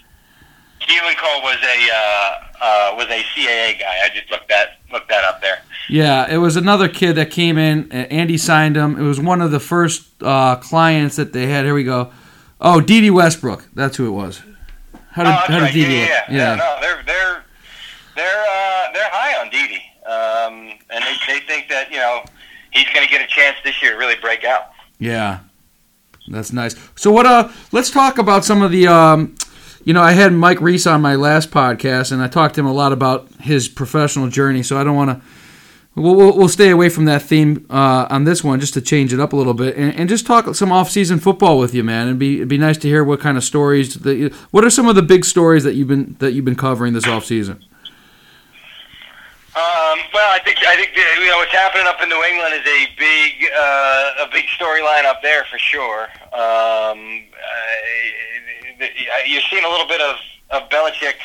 Keelan 0.82 1.16
Cole 1.18 1.42
was 1.44 1.58
a 1.64 1.90
uh, 1.94 2.36
uh, 2.62 2.96
was 2.98 3.06
a 3.06 3.24
CAA 3.36 3.80
guy. 3.80 4.00
I 4.04 4.10
just 4.14 4.30
looked 4.32 4.50
that 4.50 4.80
looked 4.92 5.10
that 5.10 5.24
up 5.24 5.42
there. 5.42 5.62
Yeah, 5.90 6.30
it 6.30 6.38
was 6.38 6.56
another 6.56 6.88
kid 6.88 7.14
that 7.14 7.32
came 7.32 7.58
in. 7.58 7.92
Andy 7.92 8.38
signed 8.38 8.76
him. 8.76 8.98
It 8.98 9.04
was 9.04 9.20
one 9.20 9.42
of 9.42 9.52
the 9.52 9.60
first 9.60 10.06
uh, 10.22 10.56
clients 10.58 11.16
that 11.18 11.34
they 11.34 11.48
had. 11.48 11.66
Here 11.66 11.74
we 11.74 11.84
go. 11.84 12.12
Oh, 12.60 12.80
Dede 12.82 13.12
Westbrook. 13.12 13.68
That's 13.74 13.98
who 13.98 14.08
it 14.08 14.12
was. 14.12 14.42
How 15.12 15.24
did, 15.24 15.30
oh, 15.30 15.34
how 15.34 15.48
did 15.48 15.62
right. 15.64 15.74
Dede 15.74 15.90
yeah, 15.90 15.98
yeah, 15.98 16.08
yeah, 16.08 16.26
yeah. 16.30 16.56
No, 16.56 16.78
they're 16.80 17.04
they're 17.04 17.44
they're 18.16 18.44
uh, 18.44 18.92
they're 18.94 19.10
high 19.12 19.42
on 19.42 19.50
Dede, 19.50 19.82
um, 20.06 20.80
and 20.90 21.04
they 21.04 21.16
they 21.28 21.40
think 21.46 21.70
that 21.70 21.92
you 21.92 21.98
know 21.98 22.24
he's 22.72 22.86
going 22.94 23.06
to 23.06 23.12
get 23.12 23.22
a 23.22 23.28
chance 23.28 23.58
this 23.64 23.82
year 23.82 23.92
to 23.92 23.98
really 23.98 24.16
break 24.22 24.44
out. 24.44 24.72
Yeah, 25.00 25.40
that's 26.28 26.54
nice. 26.54 26.76
So 26.96 27.12
what? 27.12 27.26
Uh, 27.26 27.50
let's 27.72 27.90
talk 27.90 28.18
about 28.18 28.46
some 28.46 28.62
of 28.62 28.72
the. 28.72 28.88
Um, 28.88 29.36
you 29.84 29.94
know, 29.94 30.02
I 30.02 30.12
had 30.12 30.32
Mike 30.32 30.62
Reiss 30.62 30.86
on 30.86 31.02
my 31.02 31.16
last 31.16 31.50
podcast, 31.50 32.12
and 32.12 32.22
I 32.22 32.28
talked 32.28 32.56
to 32.56 32.62
him 32.62 32.68
a 32.68 32.74
lot 32.74 32.94
about 32.94 33.28
his 33.42 33.68
professional 33.68 34.30
journey. 34.30 34.62
So 34.64 34.78
I 34.78 34.84
don't 34.84 34.96
want 34.96 35.10
to. 35.10 35.28
We'll, 35.94 36.16
we'll, 36.16 36.48
stay 36.48 36.70
away 36.70 36.88
from 36.88 37.04
that 37.06 37.22
theme 37.22 37.66
uh, 37.70 38.08
on 38.10 38.24
this 38.24 38.46
one, 38.46 38.62
just 38.62 38.74
to 38.76 38.82
change 38.82 39.14
it 39.14 39.20
up 39.20 39.34
a 39.34 39.36
little 39.36 39.54
bit, 39.54 39.76
and, 39.76 39.94
and 39.94 40.08
just 40.08 40.26
talk 40.26 40.56
some 40.56 40.72
off-season 40.72 41.20
football 41.20 41.60
with 41.60 41.74
you, 41.74 41.84
man. 41.84 42.08
It'd 42.08 42.20
be 42.20 42.38
it'd 42.38 42.48
be 42.48 42.58
nice 42.58 42.78
to 42.78 42.88
hear 42.88 43.04
what 43.04 43.20
kind 43.20 43.36
of 43.38 43.44
stories. 43.44 44.04
You, 44.06 44.30
what 44.52 44.64
are 44.64 44.70
some 44.70 44.88
of 44.88 44.96
the 44.96 45.02
big 45.02 45.26
stories 45.26 45.66
that 45.66 45.74
you've 45.76 45.90
been 45.90 46.16
that 46.20 46.32
you've 46.32 46.46
been 46.46 46.56
covering 46.56 46.94
this 46.94 47.06
off-season? 47.06 47.62
Um, 49.54 50.00
well, 50.14 50.32
I 50.32 50.40
think 50.46 50.60
I 50.66 50.78
think 50.78 50.96
that, 50.96 51.18
you 51.20 51.28
know 51.28 51.36
what's 51.36 51.52
happening 51.52 51.86
up 51.86 52.02
in 52.02 52.08
New 52.08 52.24
England 52.24 52.54
is 52.56 52.66
a 52.66 52.88
big 52.98 53.52
uh, 53.54 54.24
a 54.24 54.30
big 54.32 54.46
storyline 54.46 55.04
up 55.04 55.22
there 55.22 55.44
for 55.52 55.60
sure. 55.60 56.08
Um, 56.32 57.26
you're 59.28 59.42
seeing 59.50 59.66
a 59.66 59.70
little 59.70 59.88
bit 59.88 60.00
of 60.00 60.16
of 60.52 60.70
Belichick 60.70 61.20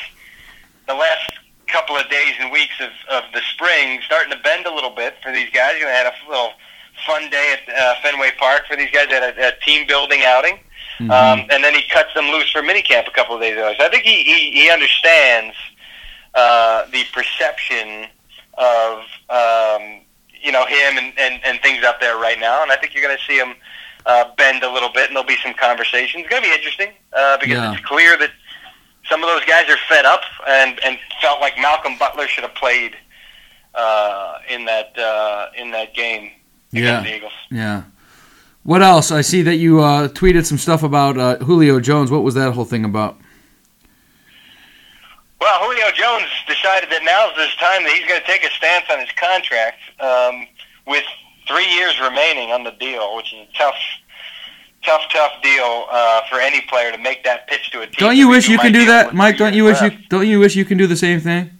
the 0.87 0.93
last 0.93 1.31
couple 1.67 1.95
of 1.97 2.09
days 2.09 2.33
and 2.39 2.51
weeks 2.51 2.75
of, 2.79 2.89
of 3.09 3.23
the 3.33 3.41
spring 3.53 3.99
starting 4.05 4.31
to 4.31 4.39
bend 4.39 4.65
a 4.65 4.73
little 4.73 4.89
bit 4.89 5.15
for 5.21 5.31
these 5.31 5.49
guys. 5.51 5.75
You 5.79 5.85
know, 5.85 5.91
had 5.91 6.07
a 6.07 6.29
little 6.29 6.51
fun 7.05 7.29
day 7.29 7.55
at 7.55 7.75
uh, 7.75 7.95
Fenway 8.01 8.31
Park 8.37 8.63
for 8.67 8.75
these 8.75 8.89
guys. 8.91 9.07
They 9.09 9.15
had 9.15 9.37
a, 9.37 9.47
a 9.49 9.59
team 9.65 9.85
building 9.87 10.21
outing. 10.25 10.59
Mm-hmm. 10.99 11.11
Um, 11.11 11.47
and 11.51 11.63
then 11.63 11.75
he 11.75 11.83
cuts 11.89 12.13
them 12.15 12.25
loose 12.25 12.49
for 12.51 12.61
minicamp 12.61 13.07
a 13.07 13.11
couple 13.11 13.35
of 13.35 13.41
days 13.41 13.53
ago. 13.53 13.71
So 13.77 13.85
I 13.85 13.89
think 13.89 14.03
he, 14.03 14.23
he, 14.23 14.51
he 14.51 14.69
understands 14.71 15.55
uh, 16.33 16.85
the 16.91 17.03
perception 17.13 18.07
of 18.57 18.99
um, 19.29 20.01
you 20.41 20.51
know 20.51 20.65
him 20.65 20.97
and, 20.97 21.13
and, 21.19 21.39
and 21.45 21.59
things 21.61 21.83
up 21.83 21.99
there 21.99 22.17
right 22.17 22.39
now, 22.39 22.63
and 22.63 22.71
I 22.71 22.77
think 22.77 22.93
you're 22.93 23.03
going 23.03 23.17
to 23.17 23.23
see 23.25 23.37
him 23.37 23.53
uh, 24.07 24.25
bend 24.37 24.63
a 24.63 24.71
little 24.71 24.89
bit, 24.91 25.07
and 25.07 25.15
there'll 25.15 25.27
be 25.27 25.37
some 25.43 25.53
conversations. 25.53 26.21
It's 26.23 26.29
going 26.29 26.41
to 26.41 26.49
be 26.49 26.55
interesting 26.55 26.89
uh, 27.13 27.37
because 27.37 27.57
Yeah. 27.57 27.73
it's 27.73 27.85
clear 27.85 28.17
that 28.17 28.31
some 29.09 29.23
of 29.23 29.27
those 29.29 29.45
guys 29.45 29.69
are 29.69 29.77
fed 29.89 30.05
up 30.05 30.21
and, 30.47 30.79
and 30.83 30.97
felt 31.21 31.39
like 31.39 31.57
Malcolm 31.57 31.97
Butler 31.97 32.27
should 32.27 32.43
have 32.43 32.55
played 32.55 32.95
uh, 33.75 34.39
in 34.49 34.65
that 34.65 34.97
uh, 34.97 35.47
in 35.57 35.71
that 35.71 35.93
game 35.93 36.31
Yeah. 36.71 36.99
against 36.99 37.09
the 37.09 37.15
Eagles. 37.15 37.33
Yeah. 37.51 37.83
What 38.63 38.81
else? 38.83 39.11
I 39.11 39.21
see 39.21 39.41
that 39.43 39.55
you 39.55 39.79
uh, 39.81 40.09
tweeted 40.09 40.45
some 40.45 40.57
stuff 40.57 40.83
about 40.83 41.17
uh, 41.17 41.37
Julio 41.37 41.79
Jones. 41.79 42.11
What 42.11 42.23
was 42.23 42.33
that 42.35 42.51
whole 42.53 42.65
thing 42.65 42.83
about? 42.83 43.17
Well, 45.39 45.59
Julio 45.63 45.91
Jones 45.93 46.27
decided 46.47 46.89
that 46.89 47.03
now's 47.03 47.37
his 47.37 47.55
time 47.55 47.83
that 47.83 47.93
he's 47.95 48.07
going 48.07 48.19
to 48.19 48.27
take 48.27 48.43
a 48.43 48.49
stance 48.51 48.85
on 48.91 48.99
his 48.99 49.09
contract 49.15 49.77
um, 50.01 50.47
with 50.87 51.03
three 51.47 51.67
years 51.75 51.99
remaining 52.01 52.51
on 52.51 52.63
the 52.63 52.71
deal, 52.71 53.15
which 53.15 53.31
is 53.33 53.47
a 53.47 53.57
tough, 53.57 53.75
tough, 54.87 55.01
tough 55.11 55.33
deal 55.43 55.85
uh, 55.91 56.21
for 56.29 56.39
any 56.39 56.61
player 56.61 56.91
to 56.91 56.97
make 56.97 57.23
that 57.25 57.47
pitch 57.47 57.69
to 57.71 57.81
a 57.81 57.85
team. 57.85 57.95
Don't 57.97 58.15
you 58.15 58.29
wish 58.29 58.47
you 58.47 58.57
can 58.57 58.71
do 58.71 58.85
that, 58.85 59.13
Mike? 59.13 59.37
Don't 59.37 59.53
you 59.53 59.65
wish 59.65 59.81
you 59.81 59.91
don't 60.09 60.25
you 60.27 60.39
wish 60.39 60.55
you 60.55 60.65
can 60.65 60.77
do 60.77 60.87
the 60.87 60.95
same 60.95 61.19
thing? 61.19 61.51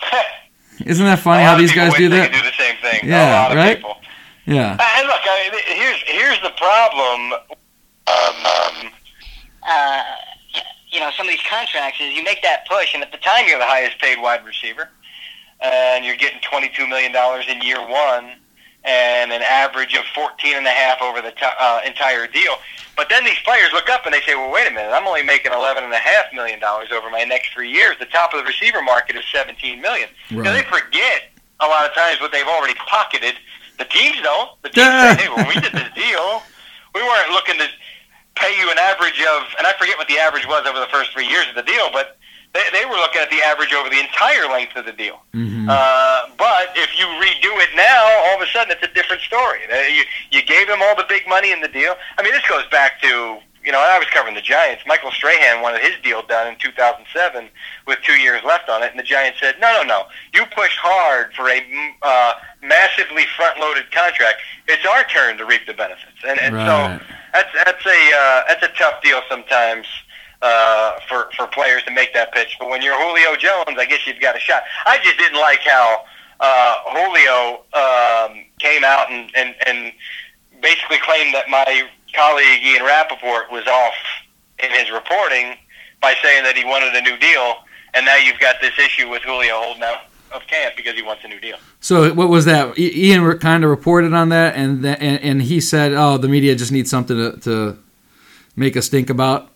Isn't 0.84 1.04
that 1.04 1.18
funny 1.18 1.42
how 1.42 1.56
these 1.56 1.72
guys 1.72 1.94
do 1.94 2.08
that? 2.10 2.32
do 2.32 2.42
the 2.42 2.52
same 2.56 2.76
thing. 2.82 3.08
Yeah, 3.08 3.30
a 3.30 3.42
lot 3.42 3.50
of 3.52 3.56
right? 3.56 3.76
people. 3.76 3.96
Yeah. 4.46 4.70
And 4.72 5.06
look, 5.06 5.20
I, 5.22 5.62
here's 5.66 6.02
here's 6.06 6.40
the 6.42 6.50
problem. 6.56 7.32
Um, 8.06 8.86
um, 8.86 8.92
uh, 9.62 10.04
you 10.90 11.00
know, 11.00 11.10
some 11.16 11.26
of 11.26 11.30
these 11.30 11.42
contracts 11.48 12.00
is 12.00 12.14
you 12.14 12.24
make 12.24 12.42
that 12.42 12.66
push, 12.68 12.94
and 12.94 13.02
at 13.02 13.12
the 13.12 13.18
time 13.18 13.46
you're 13.46 13.58
the 13.58 13.66
highest 13.66 13.98
paid 13.98 14.20
wide 14.20 14.44
receiver, 14.44 14.88
and 15.60 16.04
you're 16.04 16.16
getting 16.16 16.40
twenty 16.40 16.70
two 16.74 16.86
million 16.86 17.12
dollars 17.12 17.46
in 17.48 17.60
year 17.62 17.80
one, 17.80 18.39
and 18.84 19.32
an 19.32 19.42
average 19.42 19.94
of 19.94 20.04
fourteen 20.14 20.56
and 20.56 20.66
a 20.66 20.70
half 20.70 21.00
over 21.02 21.20
the 21.20 21.32
to- 21.32 21.56
uh, 21.62 21.80
entire 21.84 22.26
deal. 22.26 22.56
But 22.96 23.08
then 23.08 23.24
these 23.24 23.38
players 23.44 23.72
look 23.72 23.88
up 23.88 24.04
and 24.04 24.14
they 24.14 24.20
say, 24.22 24.34
"Well, 24.34 24.50
wait 24.50 24.68
a 24.68 24.70
minute, 24.70 24.90
I'm 24.92 25.06
only 25.06 25.22
making 25.22 25.52
eleven 25.52 25.84
and 25.84 25.92
a 25.92 25.98
half 25.98 26.32
million 26.32 26.60
dollars 26.60 26.88
over 26.92 27.10
my 27.10 27.24
next 27.24 27.52
three 27.52 27.70
years. 27.70 27.96
The 27.98 28.06
top 28.06 28.32
of 28.34 28.40
the 28.40 28.44
receiver 28.44 28.82
market 28.82 29.16
is 29.16 29.24
seventeen 29.32 29.80
million. 29.80 30.08
Right. 30.30 30.44
Now 30.44 30.52
they 30.52 30.62
forget 30.62 31.30
a 31.60 31.66
lot 31.66 31.86
of 31.86 31.94
times 31.94 32.20
what 32.20 32.32
they've 32.32 32.46
already 32.46 32.74
pocketed. 32.74 33.34
The 33.78 33.84
teams 33.86 34.20
don't. 34.22 34.50
The 34.62 34.70
teams 34.70 34.86
say, 34.86 35.24
"Hey, 35.24 35.28
when 35.28 35.46
we 35.48 35.54
did 35.54 35.72
this 35.72 35.92
deal, 35.94 36.42
we 36.94 37.02
weren't 37.02 37.30
looking 37.30 37.58
to 37.58 37.68
pay 38.36 38.56
you 38.58 38.70
an 38.70 38.78
average 38.78 39.20
of, 39.20 39.42
and 39.58 39.66
I 39.66 39.74
forget 39.78 39.98
what 39.98 40.08
the 40.08 40.18
average 40.18 40.46
was 40.46 40.66
over 40.66 40.80
the 40.80 40.86
first 40.86 41.12
three 41.12 41.26
years 41.26 41.46
of 41.48 41.54
the 41.54 41.62
deal, 41.62 41.90
but 41.92 42.16
they, 42.52 42.62
they 42.72 42.84
were 42.84 42.96
looking 42.96 43.20
at 43.20 43.30
the 43.30 43.40
average 43.42 43.72
over 43.72 43.88
the 43.88 44.00
entire 44.00 44.48
length 44.50 44.74
of 44.76 44.84
the 44.84 44.92
deal. 44.92 45.20
Mhm. 45.34 45.68
Uh, 45.68 46.28
but 46.36 46.70
if 46.74 46.98
you 46.98 47.06
redo 47.06 47.52
it 47.62 47.70
now, 47.76 48.04
all 48.26 48.36
of 48.36 48.42
a 48.42 48.50
sudden 48.50 48.72
it's 48.72 48.82
a 48.82 48.92
different 48.94 49.22
story. 49.22 49.60
You, 49.70 50.04
you 50.30 50.42
gave 50.42 50.66
them 50.66 50.80
all 50.82 50.96
the 50.96 51.06
big 51.08 51.28
money 51.28 51.52
in 51.52 51.60
the 51.60 51.68
deal. 51.68 51.94
I 52.18 52.22
mean, 52.22 52.32
this 52.32 52.46
goes 52.48 52.66
back 52.70 53.00
to, 53.02 53.38
you 53.62 53.70
know, 53.72 53.78
I 53.78 53.98
was 53.98 54.08
covering 54.12 54.34
the 54.34 54.40
Giants. 54.40 54.82
Michael 54.86 55.12
Strahan 55.12 55.62
wanted 55.62 55.82
his 55.82 55.94
deal 56.02 56.22
done 56.22 56.48
in 56.48 56.56
2007 56.58 57.48
with 57.86 57.98
two 58.02 58.14
years 58.14 58.42
left 58.44 58.68
on 58.68 58.82
it, 58.82 58.90
and 58.90 58.98
the 58.98 59.04
Giants 59.04 59.38
said, 59.38 59.54
no, 59.60 59.72
no, 59.76 59.82
no. 59.84 60.02
You 60.34 60.44
pushed 60.46 60.78
hard 60.78 61.32
for 61.34 61.48
a 61.48 61.62
uh, 62.02 62.32
massively 62.62 63.26
front-loaded 63.36 63.92
contract. 63.92 64.38
It's 64.66 64.84
our 64.86 65.04
turn 65.04 65.38
to 65.38 65.44
reap 65.44 65.66
the 65.66 65.74
benefits. 65.74 66.18
And, 66.26 66.40
and 66.40 66.54
Right. 66.56 66.66
so 66.66 67.06
that's 67.32 67.52
that's 67.64 67.86
a 67.86 68.10
uh, 68.18 68.42
that's 68.48 68.62
a 68.64 68.68
tough 68.76 69.00
deal 69.02 69.20
sometimes 69.28 69.86
uh, 70.42 70.98
for 71.08 71.28
for 71.36 71.46
players 71.46 71.82
to 71.84 71.90
make 71.90 72.12
that 72.14 72.32
pitch. 72.32 72.56
But 72.58 72.68
when 72.70 72.82
you're 72.82 72.96
Julio 72.96 73.36
Jones, 73.36 73.76
I 73.78 73.84
guess 73.84 74.06
you've 74.06 74.20
got 74.20 74.36
a 74.36 74.40
shot. 74.40 74.62
I 74.86 74.98
just 75.02 75.18
didn't 75.18 75.40
like 75.40 75.60
how 75.60 76.04
uh, 76.40 76.74
Julio 76.86 77.64
um, 77.74 78.44
came 78.58 78.84
out 78.84 79.10
and, 79.10 79.30
and 79.36 79.54
and 79.66 79.92
basically 80.62 80.98
claimed 80.98 81.34
that 81.34 81.48
my 81.48 81.88
colleague 82.14 82.62
Ian 82.64 82.84
Rapoport 82.84 83.52
was 83.52 83.66
off 83.66 83.94
in 84.62 84.70
his 84.70 84.90
reporting 84.90 85.56
by 86.00 86.14
saying 86.22 86.44
that 86.44 86.56
he 86.56 86.64
wanted 86.64 86.94
a 86.94 87.02
new 87.02 87.16
deal, 87.18 87.56
and 87.94 88.06
now 88.06 88.16
you've 88.16 88.40
got 88.40 88.56
this 88.60 88.78
issue 88.78 89.08
with 89.08 89.22
Julio 89.22 89.54
holding 89.56 89.82
out. 89.82 90.04
of 90.32 90.46
camp 90.46 90.76
because 90.76 90.94
he 90.94 91.02
wants 91.02 91.24
a 91.24 91.28
new 91.28 91.40
deal. 91.40 91.56
So 91.80 92.14
what 92.14 92.28
was 92.28 92.44
that? 92.44 92.78
Ian 92.78 93.36
kind 93.38 93.64
of 93.64 93.70
reported 93.70 94.14
on 94.14 94.28
that, 94.28 94.54
and, 94.54 94.86
and 94.86 95.20
and 95.20 95.42
he 95.42 95.60
said, 95.60 95.92
"Oh, 95.92 96.18
the 96.18 96.28
media 96.28 96.54
just 96.54 96.70
needs 96.70 96.88
something 96.88 97.16
to, 97.16 97.40
to 97.40 97.78
make 98.54 98.76
us 98.76 98.88
think 98.88 99.10
about 99.10 99.50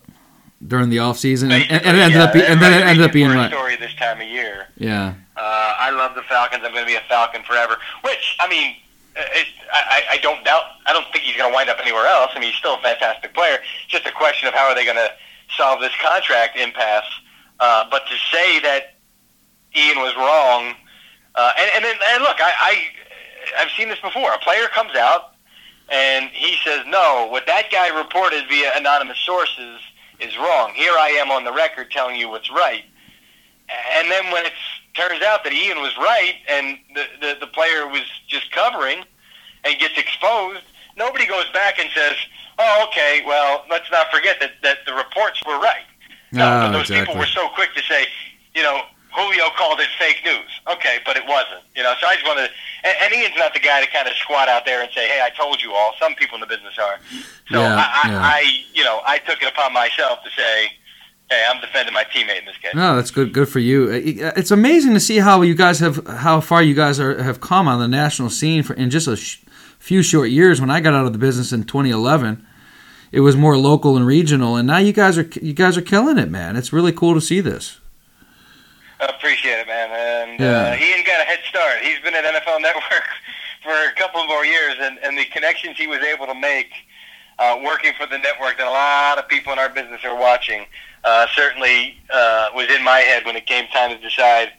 during 0.67 0.89
the 0.91 0.99
off 0.99 1.19
season," 1.19 1.51
and, 1.53 1.63
and, 1.71 1.85
and 1.85 1.97
it 1.97 2.01
ended 2.01 2.19
Yeah, 2.19 2.25
up 2.25 2.33
be, 2.33 2.45
and 2.45 2.61
then 2.61 2.73
it 2.73 2.87
ended 2.87 3.05
up 3.05 3.13
being 3.13 3.31
right. 3.31 3.51
story 3.51 3.77
this 3.77 3.95
time 3.95 4.21
of 4.21 4.27
year. 4.29 4.69
Yeah, 4.77 5.15
Uh, 5.37 5.75
I 5.79 5.91
love 5.91 6.15
the 6.15 6.23
Falcons. 6.23 6.63
I'm 6.65 6.73
going 6.73 6.85
to 6.85 6.91
be 6.91 6.97
a 6.97 7.03
Falcon 7.09 7.43
forever. 7.43 7.77
Which 8.03 8.37
I 8.41 8.49
mean, 8.49 8.77
it, 9.17 9.47
I, 9.73 9.81
I 10.11 10.15
I 10.15 10.17
don't 10.19 10.45
doubt. 10.45 10.63
I 10.87 10.93
don't 10.93 11.07
think 11.13 11.25
he's 11.25 11.37
going 11.37 11.51
to 11.51 11.55
wind 11.55 11.69
up 11.71 11.79
anywhere 11.81 12.07
else. 12.07 12.31
I 12.35 12.39
mean, 12.41 12.51
he's 12.51 12.59
still 12.59 12.75
a 12.77 12.83
fantastic 12.83 13.35
player. 13.35 13.57
It's 13.83 13.91
just 13.93 14.07
a 14.07 14.13
question 14.13 14.49
of 14.49 14.55
how 14.55 14.67
are 14.69 14.75
they 14.75 14.85
going 14.85 14.97
to 14.97 15.11
solve 15.57 15.81
this 15.81 15.93
contract 16.03 16.57
impasse. 16.59 17.05
Uh, 17.61 17.85
but 17.91 18.03
to 18.09 18.17
say 18.33 18.59
that 18.61 18.97
Ian 19.77 19.99
was 19.99 20.15
wrong, 20.17 20.75
uh, 21.35 21.53
and, 21.59 21.71
and 21.77 21.85
then 21.85 21.97
and 22.15 22.23
look, 22.23 22.37
I, 22.41 22.53
I 22.59 23.63
I've 23.63 23.71
seen 23.77 23.89
this 23.89 24.01
before. 24.01 24.33
A 24.33 24.39
player 24.39 24.67
comes 24.69 24.97
out 24.97 25.35
and 25.91 26.31
he 26.31 26.57
says, 26.65 26.85
"No, 26.87 27.29
what 27.31 27.47
that 27.47 27.71
guy 27.71 27.89
reported 27.97 28.45
via 28.49 28.73
anonymous 28.77 29.19
sources 29.19 29.81
is 30.25 30.37
wrong. 30.39 30.73
Here 30.75 30.93
I 30.93 31.09
am 31.11 31.31
on 31.31 31.45
the 31.45 31.53
record 31.53 31.91
telling 31.91 32.17
you 32.17 32.29
what's 32.29 32.51
right." 32.51 32.85
And 33.97 34.11
then 34.11 34.31
when 34.33 34.45
it 34.47 34.53
turns 34.95 35.23
out 35.23 35.45
that 35.45 35.53
Ian 35.53 35.79
was 35.81 35.97
right 35.99 36.35
and 36.49 36.79
the, 36.95 37.05
the 37.21 37.37
the 37.41 37.47
player 37.47 37.87
was 37.89 38.03
just 38.29 38.51
covering 38.53 39.05
and 39.65 39.79
gets 39.79 39.97
exposed, 39.99 40.61
nobody 40.97 41.27
goes 41.27 41.49
back 41.53 41.79
and 41.79 41.89
says, 41.95 42.15
"Oh, 42.59 42.87
okay, 42.89 43.23
well, 43.27 43.65
let's 43.71 43.91
not 43.91 44.11
forget 44.11 44.37
that 44.41 44.53
that 44.63 44.79
the 44.87 44.95
reports 44.95 45.43
were 45.47 45.59
right." 45.59 45.85
No, 46.33 46.45
Ah, 46.47 46.67
but 46.67 46.73
those 46.79 46.89
people 46.89 47.15
were 47.17 47.27
so 47.27 47.49
quick 47.51 47.75
to 47.75 47.83
say, 47.83 48.07
you 48.55 48.63
know, 48.63 48.83
Julio 49.15 49.45
called 49.57 49.79
it 49.81 49.89
fake 49.99 50.23
news. 50.25 50.51
Okay, 50.73 50.99
but 51.07 51.17
it 51.17 51.25
wasn't. 51.27 51.63
You 51.77 51.83
know, 51.85 51.95
so 52.01 52.07
I 52.07 52.15
just 52.15 52.27
wanted. 52.27 52.51
And, 52.83 52.95
and 53.03 53.15
Ian's 53.15 53.37
not 53.37 53.55
the 53.55 53.61
guy 53.61 53.81
to 53.85 53.91
kind 53.91 54.09
of 54.09 54.15
squat 54.15 54.49
out 54.49 54.65
there 54.65 54.83
and 54.83 54.91
say, 54.93 55.07
"Hey, 55.09 55.21
I 55.25 55.31
told 55.31 55.63
you 55.63 55.73
all." 55.73 55.93
Some 56.01 56.15
people 56.15 56.35
in 56.37 56.41
the 56.41 56.47
business 56.47 56.75
are. 56.79 56.99
So 57.51 57.61
Yeah, 57.61 57.77
I, 57.77 58.01
I, 58.05 58.11
yeah. 58.11 58.21
I, 58.21 58.41
you 58.75 58.85
know, 58.85 59.01
I 59.07 59.19
took 59.19 59.41
it 59.43 59.49
upon 59.53 59.73
myself 59.73 60.19
to 60.25 60.31
say, 60.31 60.73
"Hey, 61.31 61.45
I'm 61.49 61.61
defending 61.61 61.95
my 61.95 62.05
teammate 62.05 62.41
in 62.41 62.45
this 62.47 62.57
case." 62.59 62.75
no, 62.75 62.97
that's 62.97 63.11
good. 63.13 63.33
Good 63.33 63.49
for 63.49 63.61
you. 63.61 63.85
Uh, 63.85 64.33
It's 64.37 64.51
amazing 64.51 64.95
to 64.95 65.01
see 65.01 65.19
how 65.19 65.43
you 65.43 65.55
guys 65.55 65.79
have 65.79 66.05
how 66.07 66.41
far 66.41 66.63
you 66.63 66.75
guys 66.75 66.99
are 66.99 67.23
have 67.23 67.41
come 67.41 67.69
on 67.69 67.79
the 67.79 67.89
national 67.89 68.31
scene 68.31 68.63
for 68.65 68.75
in 68.75 68.91
just 68.91 69.07
a 69.07 69.17
sh- 69.17 69.39
few 69.79 70.03
short 70.03 70.31
years. 70.31 70.61
When 70.61 70.71
I 70.71 70.81
got 70.81 70.93
out 70.95 71.07
of 71.07 71.13
the 71.13 71.19
business 71.21 71.53
in 71.53 71.65
2011, 71.65 72.45
it 73.13 73.21
was 73.21 73.37
more 73.37 73.57
local 73.57 73.97
and 73.97 74.05
regional, 74.07 74.57
and 74.57 74.67
now 74.67 74.79
you 74.79 74.93
guys 74.93 75.17
are 75.19 75.29
you 75.41 75.53
guys 75.53 75.77
are 75.77 75.83
killing 75.83 76.19
it, 76.19 76.31
man. 76.31 76.57
It's 76.57 76.73
really 76.73 76.91
cool 76.93 77.15
to 77.15 77.21
see 77.21 77.41
this. 77.41 77.79
I 79.05 79.17
appreciate 79.17 79.59
it, 79.61 79.67
man. 79.67 79.91
And 79.91 80.41
Yeah. 80.41 80.73
uh, 80.73 80.77
Ian 80.77 81.05
got 81.05 81.21
a 81.21 81.25
head 81.25 81.41
start. 81.49 81.79
He's 81.83 81.99
been 82.01 82.15
at 82.15 82.25
NFL 82.25 82.61
Network 82.69 83.05
for 83.63 83.73
a 83.73 83.93
couple 83.97 84.25
more 84.27 84.45
years, 84.45 84.75
and, 84.81 84.99
and 85.05 85.17
the 85.19 85.25
connections 85.27 85.77
he 85.79 85.87
was 85.87 86.01
able 86.01 86.27
to 86.27 86.35
make 86.35 86.71
uh, 87.39 87.59
working 87.65 87.93
for 87.99 88.07
the 88.07 88.19
network 88.19 88.57
that 88.59 88.67
a 88.67 88.71
lot 88.71 89.19
of 89.19 89.29
people 89.29 89.53
in 89.53 89.59
our 89.59 89.69
business 89.69 90.01
are 90.05 90.17
watching 90.17 90.67
uh, 91.05 91.27
certainly 91.35 91.97
uh, 92.13 92.49
was 92.55 92.69
in 92.71 92.83
my 92.85 92.99
head 93.01 93.25
when 93.27 93.37
it 93.37 93.47
came 93.47 93.67
time 93.69 93.91
to 93.91 93.99
decide. 93.99 94.51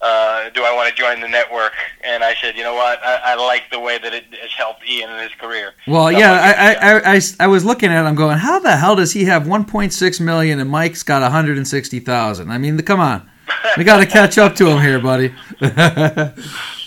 Uh, 0.00 0.50
do 0.50 0.64
I 0.64 0.74
want 0.74 0.88
to 0.88 0.94
join 1.00 1.20
the 1.20 1.28
network? 1.28 1.74
And 2.02 2.24
I 2.24 2.34
said, 2.42 2.56
you 2.56 2.64
know 2.64 2.74
what? 2.74 2.98
I, 3.04 3.20
I 3.24 3.34
like 3.36 3.70
the 3.70 3.78
way 3.78 3.98
that 3.98 4.12
it 4.12 4.24
has 4.42 4.50
helped 4.52 4.84
Ian 4.84 5.10
in 5.10 5.18
his 5.22 5.30
career. 5.38 5.74
Well, 5.86 6.06
So 6.06 6.18
yeah, 6.18 6.32
I'll 6.32 6.40
give 6.42 6.56
it 6.56 6.58
a 6.58 6.60
I. 6.60 6.72
I, 6.72 7.12
I, 7.12 7.14
I, 7.14 7.20
I 7.38 7.46
was 7.46 7.64
looking 7.64 7.90
at 7.92 8.04
it. 8.04 8.08
I'm 8.08 8.16
going, 8.16 8.38
how 8.38 8.58
the 8.58 8.76
hell 8.76 8.96
does 8.96 9.12
he 9.12 9.26
have 9.26 9.44
1.6 9.44 10.20
million 10.20 10.58
and 10.58 10.68
Mike's 10.68 11.04
got 11.04 11.22
160,000? 11.22 12.50
I 12.50 12.58
mean, 12.58 12.78
come 12.82 12.98
on, 12.98 13.30
we 13.76 13.84
got 13.84 13.98
to 13.98 14.06
catch 14.06 14.38
up 14.38 14.54
to 14.56 14.66
him 14.68 14.80
here, 14.80 14.98
buddy. 14.98 15.28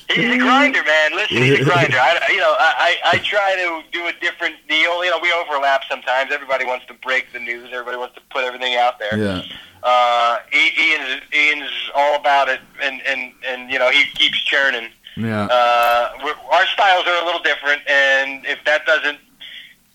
He's 0.08 0.36
a 0.36 0.38
grinder, 0.38 0.84
man. 0.84 1.12
Listen, 1.16 1.38
he's 1.38 1.60
a 1.62 1.64
grinder. 1.66 1.98
I, 1.98 2.20
you 2.30 2.38
know, 2.38 2.54
I, 2.60 2.96
I 3.04 3.10
I 3.14 3.18
try 3.18 3.56
to 3.56 3.82
do 3.92 4.06
a 4.06 4.14
different 4.22 4.56
deal. 4.70 5.04
You 5.04 5.10
know, 5.10 5.18
we 5.22 5.34
overlap 5.34 5.82
sometimes. 5.90 6.32
Everybody 6.32 6.64
wants 6.64 6.86
to 6.88 6.94
break 6.94 7.34
the 7.34 7.40
news. 7.40 7.70
Everybody 7.74 7.98
wants 7.98 8.14
to 8.16 8.22
put 8.30 8.44
everything 8.46 8.76
out 8.76 9.00
there. 9.00 9.18
yeah, 9.18 9.42
Uh, 9.84 10.38
I- 10.54 10.72
Ian's 10.80 11.22
Ian's 11.34 11.72
all 11.96 12.16
about 12.18 12.50
it, 12.50 12.60
and 12.82 13.02
and 13.02 13.34
and 13.46 13.72
you 13.72 13.80
know 13.80 13.90
he 13.90 14.06
keeps 14.14 14.38
churning. 14.44 14.90
yeah. 15.18 15.46
Uh, 15.48 16.10
we're, 16.24 16.36
our 16.54 16.66
styles 16.68 17.06
are 17.08 17.24
a 17.24 17.26
little 17.26 17.42
different, 17.42 17.82
and 17.90 18.46
if 18.46 18.64
that 18.66 18.86
doesn't 18.86 19.18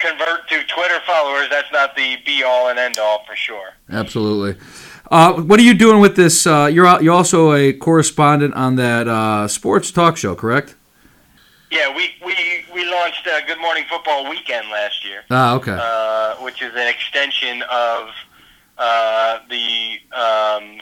convert 0.01 0.49
to 0.49 0.65
Twitter 0.65 0.99
followers, 1.07 1.47
that's 1.51 1.71
not 1.73 1.95
the 1.95 2.17
be 2.27 2.43
all 2.43 2.69
and 2.69 2.81
end 2.81 2.99
all 2.99 3.25
for 3.27 3.37
sure. 3.37 3.75
Absolutely. 3.91 4.61
Uh, 5.11 5.35
what 5.35 5.59
are 5.59 5.63
you 5.63 5.75
doing 5.75 6.01
with 6.01 6.15
this? 6.15 6.47
Uh, 6.47 6.71
you're 6.73 7.03
you're 7.03 7.15
also 7.15 7.53
a 7.53 7.73
correspondent 7.73 8.55
on 8.55 8.77
that 8.77 9.09
uh, 9.09 9.49
sports 9.49 9.91
talk 9.91 10.17
show, 10.17 10.37
correct? 10.37 10.77
Yeah, 11.71 11.95
we 11.95 12.11
we 12.25 12.35
we 12.73 12.89
launched 12.89 13.27
uh, 13.27 13.45
Good 13.47 13.61
Morning 13.61 13.85
Football 13.91 14.31
Weekend 14.31 14.69
last 14.71 15.05
year. 15.05 15.25
Ah, 15.31 15.55
okay. 15.55 15.77
uh, 15.79 16.37
which 16.45 16.63
is 16.63 16.73
an 16.75 16.87
extension 16.87 17.63
of 17.63 18.09
uh, 18.79 19.41
the 19.49 19.99
um, 20.17 20.81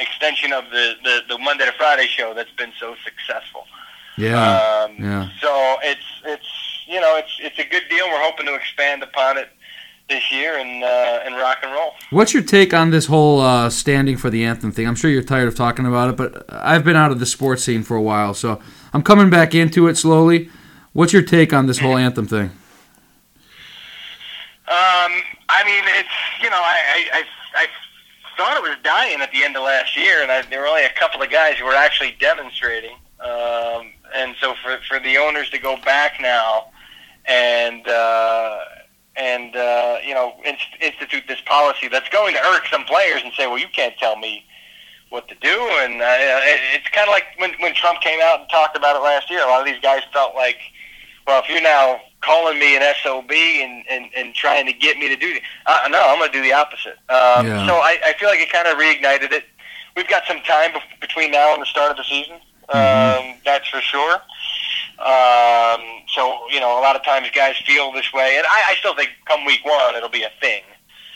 extension 0.00 0.52
of 0.52 0.64
the, 0.70 0.94
the, 1.04 1.20
the 1.28 1.38
Monday 1.38 1.64
to 1.64 1.72
Friday 1.72 2.06
show 2.06 2.34
that's 2.34 2.52
been 2.52 2.72
so 2.80 2.96
successful. 3.04 3.64
yeah, 4.16 4.86
um, 4.88 4.96
yeah. 4.98 5.28
So 5.40 5.76
it's 5.82 6.08
it's 6.24 6.82
you 6.88 7.00
know 7.00 7.16
it's 7.16 7.38
it's 7.40 7.58
a 7.60 7.64
good 7.64 7.84
deal. 7.88 8.06
We're 8.08 8.24
hoping 8.24 8.46
to 8.46 8.56
expand 8.56 9.04
upon 9.04 9.38
it 9.38 9.50
this 10.08 10.32
year 10.32 10.58
and 10.58 10.82
uh, 10.82 11.20
and 11.24 11.36
rock 11.36 11.58
and 11.62 11.72
roll. 11.72 11.92
What's 12.10 12.32
your 12.32 12.42
take 12.42 12.72
on 12.72 12.90
this 12.90 13.06
whole 13.06 13.40
uh, 13.40 13.70
standing 13.70 14.16
for 14.16 14.30
the 14.30 14.44
anthem 14.44 14.72
thing? 14.72 14.86
I'm 14.86 14.94
sure 14.94 15.10
you're 15.10 15.22
tired 15.22 15.48
of 15.48 15.54
talking 15.54 15.86
about 15.86 16.10
it, 16.10 16.16
but 16.16 16.44
I've 16.48 16.84
been 16.84 16.96
out 16.96 17.10
of 17.10 17.20
the 17.20 17.26
sports 17.26 17.62
scene 17.62 17.82
for 17.82 17.96
a 17.96 18.02
while, 18.02 18.34
so 18.34 18.60
I'm 18.92 19.02
coming 19.02 19.30
back 19.30 19.54
into 19.54 19.86
it 19.88 19.96
slowly. 19.96 20.50
What's 20.92 21.12
your 21.12 21.22
take 21.22 21.52
on 21.52 21.66
this 21.66 21.78
whole 21.78 21.96
anthem 21.96 22.26
thing? 22.26 22.50
Um, 24.66 25.12
I 25.48 25.62
mean, 25.64 25.84
it's 25.98 26.08
you 26.42 26.50
know, 26.50 26.56
I, 26.56 26.78
I 26.94 27.08
I 27.12 27.24
I 27.62 27.66
thought 28.36 28.56
it 28.56 28.62
was 28.62 28.76
dying 28.82 29.20
at 29.20 29.30
the 29.32 29.44
end 29.44 29.56
of 29.56 29.62
last 29.62 29.96
year, 29.96 30.22
and 30.22 30.30
I, 30.30 30.42
there 30.42 30.60
were 30.60 30.68
only 30.68 30.84
a 30.84 30.92
couple 30.98 31.22
of 31.22 31.30
guys 31.30 31.56
who 31.58 31.64
were 31.66 31.74
actually 31.74 32.16
demonstrating. 32.18 32.96
Um, 33.20 33.92
and 34.14 34.34
so 34.40 34.54
for 34.62 34.78
for 34.88 35.00
the 35.00 35.18
owners 35.18 35.50
to 35.50 35.58
go 35.58 35.76
back 35.84 36.20
now 36.20 36.68
and 37.28 37.86
uh, 37.86 38.58
and 39.18 39.56
uh, 39.56 39.98
you 40.04 40.14
know 40.14 40.34
inst- 40.44 40.76
institute 40.80 41.24
this 41.28 41.40
policy 41.46 41.88
that's 41.88 42.08
going 42.08 42.34
to 42.34 42.40
irk 42.46 42.66
some 42.70 42.84
players 42.84 43.20
and 43.24 43.32
say, 43.34 43.46
well, 43.46 43.58
you 43.58 43.68
can't 43.74 43.96
tell 43.98 44.16
me 44.16 44.44
what 45.10 45.26
to 45.28 45.34
do, 45.36 45.48
and 45.82 46.00
uh, 46.00 46.04
it, 46.20 46.60
it's 46.76 46.88
kind 46.90 47.08
of 47.08 47.12
like 47.12 47.24
when 47.38 47.52
when 47.60 47.74
Trump 47.74 48.00
came 48.00 48.20
out 48.22 48.40
and 48.40 48.48
talked 48.48 48.76
about 48.76 48.96
it 48.96 49.00
last 49.02 49.30
year. 49.30 49.42
A 49.42 49.46
lot 49.48 49.60
of 49.60 49.66
these 49.66 49.80
guys 49.80 50.02
felt 50.12 50.34
like, 50.34 50.58
well, 51.26 51.42
if 51.42 51.48
you're 51.48 51.62
now 51.62 52.00
calling 52.20 52.58
me 52.58 52.76
an 52.76 52.82
SOB 53.02 53.30
and, 53.30 53.84
and, 53.88 54.10
and 54.16 54.34
trying 54.34 54.66
to 54.66 54.72
get 54.72 54.98
me 54.98 55.08
to 55.08 55.16
do, 55.16 55.38
uh, 55.66 55.88
no, 55.90 56.02
I'm 56.08 56.18
going 56.18 56.30
to 56.32 56.36
do 56.36 56.42
the 56.42 56.52
opposite. 56.52 56.98
Um, 57.08 57.46
Yeah. 57.46 57.66
So 57.66 57.74
I, 57.74 57.98
I 58.04 58.12
feel 58.18 58.28
like 58.28 58.40
it 58.40 58.50
kind 58.50 58.66
of 58.66 58.76
reignited 58.76 59.32
it. 59.32 59.44
We've 59.96 60.08
got 60.08 60.24
some 60.26 60.40
time 60.40 60.72
bef- 60.72 61.00
between 61.00 61.30
now 61.30 61.52
and 61.54 61.62
the 61.62 61.66
start 61.66 61.92
of 61.92 61.96
the 61.96 62.04
season. 62.04 62.34
Um, 62.70 63.36
that's 63.44 63.68
for 63.68 63.80
sure. 63.80 64.20
Um, 65.00 65.80
so 66.08 66.38
you 66.50 66.60
know, 66.60 66.78
a 66.78 66.82
lot 66.82 66.96
of 66.96 67.04
times 67.04 67.28
guys 67.34 67.56
feel 67.66 67.92
this 67.92 68.12
way, 68.12 68.36
and 68.36 68.46
I, 68.46 68.72
I 68.72 68.74
still 68.74 68.94
think 68.94 69.10
come 69.26 69.44
week 69.44 69.64
one 69.64 69.94
it'll 69.94 70.08
be 70.08 70.22
a 70.24 70.32
thing. 70.40 70.62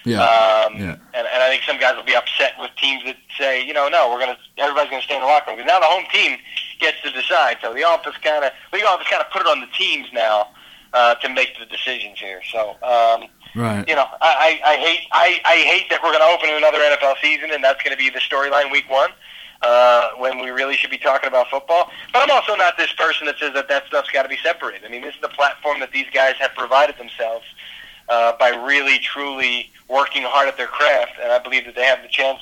Yeah, 0.04 0.18
Um, 0.22 0.80
yeah. 0.80 0.96
and, 1.14 1.26
and 1.30 1.42
I 1.42 1.48
think 1.48 1.62
some 1.62 1.78
guys 1.78 1.94
will 1.94 2.02
be 2.02 2.16
upset 2.16 2.54
with 2.58 2.70
teams 2.76 3.04
that 3.04 3.16
say, 3.38 3.64
you 3.64 3.72
know, 3.72 3.88
no, 3.88 4.10
we're 4.10 4.18
gonna 4.18 4.38
everybody's 4.58 4.90
gonna 4.90 5.02
stay 5.02 5.14
in 5.14 5.20
the 5.20 5.26
locker 5.26 5.50
room 5.50 5.58
because 5.58 5.68
now 5.68 5.78
the 5.78 5.86
home 5.86 6.04
team 6.12 6.38
gets 6.80 7.00
to 7.02 7.10
decide. 7.10 7.58
So 7.62 7.72
the 7.72 7.84
office 7.84 8.16
kind 8.22 8.44
of 8.44 8.50
the 8.72 8.86
office 8.86 9.06
kind 9.08 9.22
of 9.22 9.30
put 9.30 9.42
it 9.42 9.46
on 9.46 9.60
the 9.60 9.68
teams 9.78 10.08
now 10.12 10.48
uh, 10.92 11.14
to 11.16 11.28
make 11.28 11.56
the 11.58 11.66
decisions 11.66 12.18
here. 12.18 12.40
So 12.50 12.70
um, 12.82 13.28
right. 13.54 13.88
you 13.88 13.94
know, 13.94 14.06
I, 14.20 14.60
I, 14.64 14.72
I 14.72 14.76
hate 14.76 15.08
I, 15.12 15.40
I 15.44 15.56
hate 15.58 15.88
that 15.90 16.02
we're 16.02 16.12
going 16.12 16.20
to 16.26 16.34
open 16.34 16.50
another 16.50 16.78
NFL 16.78 17.20
season 17.22 17.50
and 17.52 17.62
that's 17.62 17.82
going 17.82 17.96
to 17.96 17.98
be 17.98 18.10
the 18.10 18.20
storyline 18.20 18.70
week 18.72 18.90
one. 18.90 19.10
Uh, 19.62 20.11
when 20.16 20.40
we 20.40 20.51
really 20.51 20.75
should 20.75 20.90
be 20.90 20.98
talking 20.98 21.29
about 21.29 21.48
football, 21.48 21.88
but 22.12 22.18
I'm 22.20 22.31
also 22.33 22.57
not 22.57 22.77
this 22.77 22.92
person 22.94 23.27
that 23.27 23.38
says 23.38 23.55
that 23.55 23.68
that 23.68 23.87
stuff's 23.87 24.11
got 24.11 24.25
to 24.25 24.29
be 24.29 24.37
separated. 24.42 24.85
I 24.85 24.88
mean, 24.88 25.03
this 25.03 25.14
is 25.14 25.20
the 25.20 25.29
platform 25.29 25.79
that 25.79 25.92
these 25.92 26.07
guys 26.12 26.35
have 26.40 26.51
provided 26.57 26.98
themselves 26.98 27.44
uh, 28.09 28.33
by 28.38 28.48
really, 28.48 28.98
truly 28.98 29.70
working 29.88 30.22
hard 30.25 30.48
at 30.48 30.57
their 30.57 30.66
craft, 30.66 31.12
and 31.22 31.31
I 31.31 31.38
believe 31.38 31.64
that 31.66 31.77
they 31.77 31.85
have 31.85 32.03
the 32.03 32.09
chance, 32.09 32.40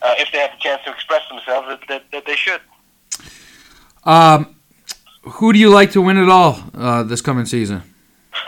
uh, 0.00 0.14
if 0.18 0.30
they 0.30 0.38
have 0.38 0.52
the 0.52 0.60
chance 0.60 0.82
to 0.84 0.92
express 0.92 1.22
themselves, 1.28 1.68
that, 1.68 1.80
that, 1.88 2.04
that 2.12 2.24
they 2.24 2.36
should. 2.36 2.60
Um, 4.04 4.54
who 5.22 5.52
do 5.52 5.58
you 5.58 5.70
like 5.70 5.92
to 5.92 6.00
win 6.00 6.16
it 6.18 6.28
all 6.28 6.62
uh, 6.74 7.02
this 7.02 7.20
coming 7.20 7.46
season? 7.46 7.82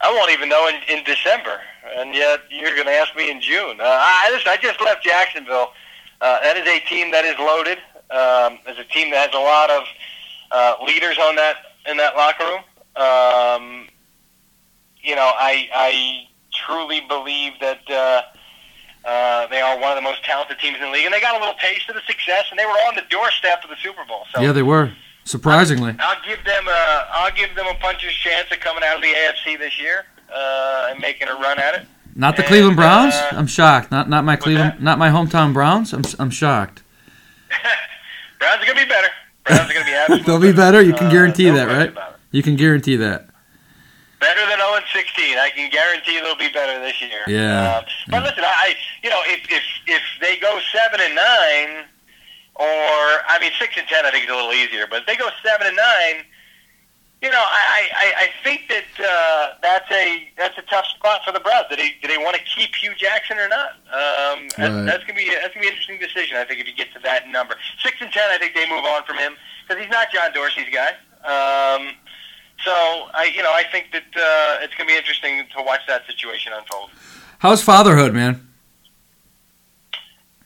I 0.00 0.12
won't 0.12 0.32
even 0.32 0.48
know 0.48 0.68
in, 0.68 0.98
in 0.98 1.04
December, 1.04 1.60
and 1.96 2.14
yet 2.14 2.40
you're 2.50 2.74
going 2.74 2.86
to 2.86 2.92
ask 2.92 3.14
me 3.16 3.30
in 3.30 3.40
June. 3.40 3.80
Uh, 3.80 3.84
I 3.84 4.30
just 4.32 4.46
I 4.46 4.56
just 4.56 4.80
left 4.80 5.04
Jacksonville. 5.04 5.72
Uh, 6.20 6.40
that 6.42 6.56
is 6.56 6.66
a 6.66 6.80
team 6.88 7.10
that 7.10 7.24
is 7.24 7.38
loaded. 7.38 7.78
Um, 8.10 8.58
it's 8.66 8.78
a 8.78 8.84
team 8.92 9.10
that 9.10 9.30
has 9.30 9.34
a 9.34 9.42
lot 9.42 9.70
of 9.70 9.82
uh, 10.50 10.84
leaders 10.84 11.18
on 11.18 11.36
that 11.36 11.56
in 11.86 11.96
that 11.96 12.14
locker 12.16 12.44
room. 12.44 12.62
Um, 12.94 13.88
you 15.02 15.16
know, 15.16 15.30
I 15.34 15.68
I 15.74 16.28
truly 16.66 17.00
believe 17.08 17.54
that 17.60 17.80
uh, 17.90 19.08
uh, 19.08 19.46
they 19.48 19.60
are 19.60 19.80
one 19.80 19.90
of 19.90 19.96
the 19.96 20.02
most 20.02 20.24
talented 20.24 20.58
teams 20.58 20.76
in 20.76 20.82
the 20.84 20.90
league, 20.90 21.04
and 21.04 21.12
they 21.14 21.20
got 21.20 21.34
a 21.34 21.38
little 21.38 21.58
taste 21.60 21.88
of 21.88 21.94
the 21.94 22.02
success, 22.02 22.44
and 22.50 22.58
they 22.58 22.66
were 22.66 22.72
on 22.86 22.94
the 22.94 23.02
doorstep 23.10 23.64
of 23.64 23.70
the 23.70 23.76
Super 23.82 24.04
Bowl. 24.04 24.24
So 24.34 24.42
Yeah, 24.42 24.52
they 24.52 24.62
were 24.62 24.92
surprisingly. 25.24 25.96
I'll 25.98 26.22
give 26.24 26.44
them 26.44 26.68
a 26.68 27.06
I'll 27.12 27.32
give 27.32 27.54
them 27.56 27.66
a 27.66 27.74
puncher's 27.74 28.14
chance 28.14 28.50
of 28.52 28.60
coming 28.60 28.84
out 28.84 28.96
of 28.96 29.02
the 29.02 29.08
AFC 29.08 29.58
this 29.58 29.80
year 29.80 30.04
uh, 30.34 30.88
and 30.90 31.00
making 31.00 31.28
a 31.28 31.34
run 31.34 31.58
at 31.58 31.74
it. 31.74 31.86
Not 32.14 32.36
the 32.36 32.42
And, 32.42 32.48
Cleveland 32.48 32.76
Browns. 32.76 33.14
uh, 33.14 33.30
I'm 33.32 33.46
shocked. 33.46 33.90
Not 33.90 34.08
not 34.08 34.24
my 34.24 34.36
Cleveland. 34.36 34.72
that? 34.72 34.82
Not 34.82 34.98
my 34.98 35.08
hometown 35.08 35.52
Browns. 35.54 35.92
I'm 35.92 36.02
I'm 36.18 36.30
shocked. 36.30 36.82
Browns 38.38 38.62
are 38.62 38.66
gonna 38.66 38.80
be 38.80 38.88
better. 38.88 39.08
Browns 39.44 39.70
are 39.70 39.74
gonna 39.74 39.84
be 39.86 39.92
absolutely 39.94 40.26
They'll 40.26 40.40
be 40.40 40.52
better? 40.52 40.82
You 40.82 40.94
can 40.94 41.06
Uh, 41.06 41.10
guarantee 41.10 41.46
no 41.50 41.54
that, 41.56 41.68
right? 41.68 41.94
You 42.30 42.42
can 42.42 42.56
guarantee 42.56 42.96
that. 42.96 43.28
Better 44.20 44.40
than 44.46 44.58
0 44.58 44.74
and 44.76 44.84
16. 44.92 45.36
I 45.38 45.50
can 45.50 45.68
guarantee 45.70 46.20
they'll 46.20 46.36
be 46.36 46.48
better 46.48 46.78
this 46.80 47.00
year. 47.02 47.22
Yeah. 47.26 47.78
Um, 47.78 47.84
but 48.08 48.22
listen, 48.22 48.44
I 48.44 48.74
you 49.02 49.10
know 49.10 49.20
if 49.26 49.40
if 49.50 49.62
if 49.86 50.02
they 50.20 50.36
go 50.36 50.60
seven 50.72 51.00
and 51.02 51.14
nine, 51.14 51.84
or 52.54 52.66
I 53.26 53.38
mean 53.40 53.50
six 53.58 53.74
and 53.76 53.86
ten, 53.88 54.06
I 54.06 54.10
think 54.12 54.24
is 54.24 54.30
a 54.30 54.34
little 54.34 54.52
easier. 54.52 54.86
But 54.88 55.00
if 55.02 55.06
they 55.06 55.16
go 55.16 55.28
seven 55.42 55.66
and 55.66 55.76
nine, 55.76 56.24
you 57.22 57.30
know, 57.30 57.38
I 57.38 57.88
I, 57.94 58.12
I 58.24 58.28
think 58.44 58.68
that 58.68 58.84
uh, 58.98 59.54
that's 59.62 59.90
a 59.90 60.28
that's 60.36 60.58
a 60.58 60.62
tough 60.62 60.86
spot 60.86 61.20
for 61.24 61.32
the 61.32 61.40
Browns. 61.40 61.66
Do 61.70 61.76
they 61.76 61.94
do 62.02 62.08
they 62.08 62.18
want 62.18 62.36
to 62.36 62.42
keep 62.42 62.74
Hue 62.74 62.94
Jackson 62.96 63.38
or 63.38 63.48
not? 63.48 63.70
Um, 63.94 64.48
that- 64.58 64.84
That's 64.86 65.04
gonna 65.04 65.14
be 65.18 65.30
that's 65.30 65.54
gonna 65.54 65.60
be 65.62 65.68
an 65.68 65.72
interesting 65.74 65.98
decision. 65.98 66.36
I 66.36 66.44
think 66.44 66.60
if 66.60 66.66
you 66.66 66.74
get 66.74 66.92
to 66.94 66.98
that 67.00 67.28
number, 67.28 67.54
six 67.82 67.96
and 68.00 68.12
ten, 68.12 68.28
I 68.30 68.38
think 68.38 68.54
they 68.54 68.68
move 68.68 68.84
on 68.84 69.04
from 69.04 69.16
him 69.18 69.34
because 69.66 69.80
he's 69.82 69.90
not 69.90 70.08
John 70.12 70.32
Dorsey's 70.32 70.68
guy. 70.72 70.90
Um, 71.24 71.94
so 72.64 72.72
I, 73.14 73.30
you 73.34 73.42
know, 73.42 73.52
I 73.52 73.62
think 73.70 73.92
that 73.92 74.02
uh, 74.16 74.62
it's 74.64 74.74
going 74.74 74.86
to 74.88 74.92
be 74.92 74.96
interesting 74.96 75.44
to 75.56 75.62
watch 75.62 75.80
that 75.88 76.06
situation 76.06 76.52
unfold. 76.54 76.90
How's 77.38 77.62
fatherhood, 77.62 78.12
man? 78.14 78.48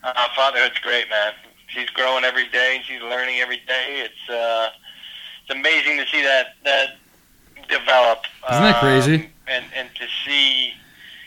Uh, 0.03 0.29
fatherhood's 0.37 0.79
great, 0.81 1.09
man. 1.11 1.33
She's 1.69 1.91
growing 1.91 2.25
every 2.25 2.49
day. 2.49 2.81
She's 2.87 3.01
learning 3.03 3.41
every 3.41 3.59
day. 3.67 4.05
It's 4.07 4.31
uh, 4.31 4.69
it's 5.49 5.59
amazing 5.59 5.97
to 5.99 6.07
see 6.07 6.23
that 6.23 6.55
that 6.65 6.97
develop. 7.69 8.25
Isn't 8.51 8.63
that 8.63 8.75
Um, 8.77 8.81
crazy? 8.81 9.31
and 9.49 9.65
and 9.77 9.89
to 9.95 10.07
see, 10.25 10.73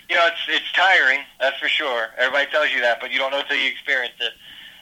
you 0.10 0.15
know, 0.15 0.25
it's 0.27 0.41
it's 0.47 0.71
tiring. 0.73 1.19
That's 1.39 1.58
for 1.60 1.67
sure. 1.69 2.08
Everybody 2.17 2.49
tells 2.51 2.71
you 2.71 2.82
that, 2.82 2.99
but 2.99 3.12
you 3.12 3.17
don't 3.17 3.32
know 3.32 3.39
until 3.39 3.58
you 3.58 3.69
experience 3.69 4.15
it. 4.19 4.34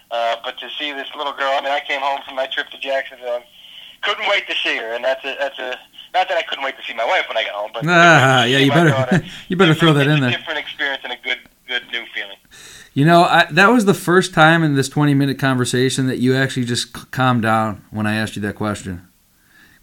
Uh, 0.10 0.38
but 0.44 0.58
to 0.60 0.70
see 0.80 0.94
this 0.94 1.08
little 1.18 1.34
girl, 1.34 1.52
I 1.54 1.62
mean, 1.62 1.72
I 1.72 1.82
came 1.86 2.00
home 2.00 2.22
from 2.26 2.36
my 2.36 2.48
trip 2.48 2.70
to 2.70 2.80
Jacksonville. 2.80 3.44
Couldn't 4.04 4.28
wait 4.30 4.48
to 4.48 4.56
see 4.56 4.78
her, 4.78 4.94
and 4.94 5.04
that's 5.04 5.24
a 5.26 5.36
that's 5.40 5.60
a 5.60 5.78
not 6.14 6.30
that 6.30 6.38
I 6.38 6.44
couldn't 6.44 6.64
wait 6.64 6.78
to 6.78 6.84
see 6.84 6.94
my 6.94 7.06
wife 7.06 7.26
when 7.28 7.38
I 7.38 7.44
got 7.44 7.54
home, 7.54 7.72
but 7.74 7.84
Ah, 7.88 8.44
yeah, 8.46 8.58
you 8.66 8.72
better 8.72 8.90
daughter, 8.90 9.24
you 9.50 9.56
better 9.58 9.74
throw 9.74 9.94
that 9.94 10.08
in 10.08 10.20
there. 10.22 10.32
different 10.32 10.60
experience 10.60 11.02
and 11.04 11.14
a 11.14 11.18
good 11.24 11.40
good 11.68 11.84
new 11.92 12.06
feeling. 12.16 12.38
You 12.94 13.06
know, 13.06 13.24
I, 13.24 13.46
that 13.52 13.68
was 13.68 13.86
the 13.86 13.94
first 13.94 14.34
time 14.34 14.64
in 14.64 14.74
this 14.76 14.88
20 14.90 15.14
minute 15.14 15.38
conversation 15.38 16.08
that 16.08 16.18
you 16.18 16.36
actually 16.36 16.66
just 16.66 17.12
calmed 17.12 17.44
down 17.44 17.86
when 17.92 18.08
I 18.08 18.16
asked 18.16 18.36
you 18.36 18.42
that 18.44 18.56
question. 18.56 19.08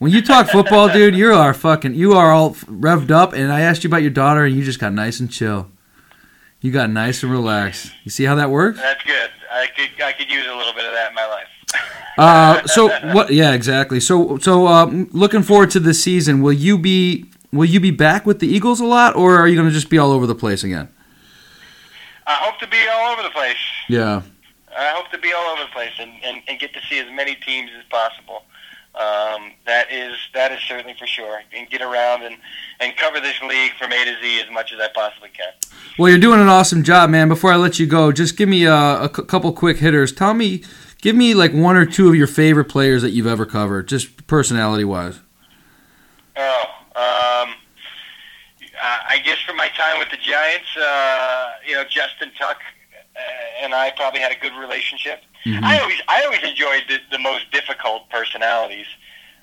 When 0.04 0.12
you 0.12 0.20
talk 0.20 0.50
football, 0.50 0.90
dude, 0.90 1.14
you 1.14 1.32
are 1.32 1.54
fucking, 1.54 1.94
you 1.94 2.12
are 2.12 2.30
all 2.30 2.50
revved 2.50 3.10
up, 3.10 3.32
and 3.32 3.50
I 3.50 3.62
asked 3.62 3.84
you 3.84 3.88
about 3.88 4.02
your 4.02 4.10
daughter, 4.10 4.44
and 4.44 4.54
you 4.54 4.62
just 4.62 4.78
got 4.78 4.92
nice 4.92 5.18
and 5.18 5.30
chill. 5.30 5.70
You 6.60 6.72
got 6.72 6.90
nice 6.90 7.22
and 7.22 7.32
relaxed. 7.32 7.90
You 8.04 8.10
see 8.10 8.24
how 8.24 8.34
that 8.34 8.50
works? 8.50 8.78
That's 8.78 9.02
good. 9.02 9.30
I 9.50 9.66
could 9.74 10.02
I 10.02 10.12
could 10.12 10.30
use 10.30 10.44
a 10.46 10.54
little 10.54 10.74
bit 10.74 10.84
of 10.84 10.92
that 10.92 11.08
in 11.08 11.14
my 11.14 11.26
life. 11.26 11.46
Uh, 12.16 12.64
so 12.66 12.90
what? 13.12 13.32
Yeah, 13.32 13.54
exactly. 13.54 13.98
So, 13.98 14.38
so 14.38 14.68
uh, 14.68 14.84
looking 15.10 15.42
forward 15.42 15.70
to 15.70 15.80
this 15.80 16.00
season. 16.00 16.42
Will 16.42 16.52
you 16.52 16.78
be, 16.78 17.28
will 17.50 17.64
you 17.64 17.80
be 17.80 17.90
back 17.90 18.24
with 18.24 18.38
the 18.38 18.46
Eagles 18.46 18.78
a 18.78 18.84
lot, 18.84 19.16
or 19.16 19.36
are 19.36 19.48
you 19.48 19.56
going 19.56 19.66
to 19.66 19.74
just 19.74 19.90
be 19.90 19.98
all 19.98 20.12
over 20.12 20.24
the 20.24 20.34
place 20.34 20.62
again? 20.62 20.88
I 22.24 22.34
hope 22.34 22.60
to 22.60 22.68
be 22.68 22.78
all 22.92 23.10
over 23.10 23.22
the 23.22 23.30
place. 23.30 23.56
Yeah. 23.88 24.22
I 24.76 24.90
hope 24.90 25.10
to 25.10 25.18
be 25.18 25.32
all 25.32 25.46
over 25.46 25.62
the 25.62 25.72
place 25.72 25.90
and, 25.98 26.12
and, 26.22 26.40
and 26.46 26.60
get 26.60 26.72
to 26.74 26.80
see 26.88 27.00
as 27.00 27.10
many 27.10 27.34
teams 27.34 27.70
as 27.76 27.84
possible. 27.90 28.44
Um, 28.94 29.50
that 29.66 29.90
is 29.90 30.16
that 30.34 30.52
is 30.52 30.60
certainly 30.60 30.94
for 30.96 31.06
sure. 31.06 31.42
And 31.52 31.68
get 31.68 31.82
around 31.82 32.22
and, 32.22 32.36
and 32.78 32.96
cover 32.96 33.18
this 33.18 33.40
league 33.42 33.72
from 33.72 33.92
A 33.92 34.04
to 34.04 34.16
Z 34.22 34.40
as 34.40 34.50
much 34.52 34.72
as 34.72 34.78
I 34.78 34.88
possibly 34.94 35.30
can. 35.30 35.52
Well, 35.98 36.10
you're 36.10 36.20
doing 36.20 36.40
an 36.40 36.48
awesome 36.48 36.84
job, 36.84 37.10
man. 37.10 37.28
Before 37.28 37.52
I 37.52 37.56
let 37.56 37.80
you 37.80 37.86
go, 37.86 38.12
just 38.12 38.36
give 38.36 38.48
me 38.48 38.64
a, 38.64 39.02
a 39.02 39.08
couple 39.08 39.52
quick 39.52 39.78
hitters. 39.78 40.12
Tell 40.12 40.32
me, 40.32 40.62
give 41.02 41.16
me 41.16 41.34
like 41.34 41.52
one 41.52 41.76
or 41.76 41.86
two 41.86 42.08
of 42.08 42.14
your 42.14 42.28
favorite 42.28 42.66
players 42.66 43.02
that 43.02 43.10
you've 43.10 43.26
ever 43.26 43.44
covered, 43.44 43.88
just 43.88 44.28
personality 44.28 44.84
wise. 44.84 45.18
Oh, 46.36 46.62
um, 46.94 47.54
I 48.80 49.00
I 49.10 49.20
guess 49.24 49.40
from 49.40 49.56
my 49.56 49.68
time 49.68 49.98
with 49.98 50.10
the 50.10 50.18
Giants, 50.18 50.76
uh, 50.76 51.50
you 51.66 51.74
know, 51.74 51.84
Justin 51.84 52.30
Tuck 52.38 52.58
uh, 53.16 53.20
and 53.62 53.74
I 53.74 53.90
probably 53.96 54.20
had 54.20 54.32
a 54.32 54.38
good 54.38 54.52
relationship. 54.54 55.22
I 55.46 55.80
always 55.80 56.00
I 56.08 56.24
always 56.24 56.42
enjoyed 56.42 56.84
the, 56.88 56.98
the 57.10 57.18
most 57.18 57.50
difficult 57.52 58.08
personalities. 58.10 58.86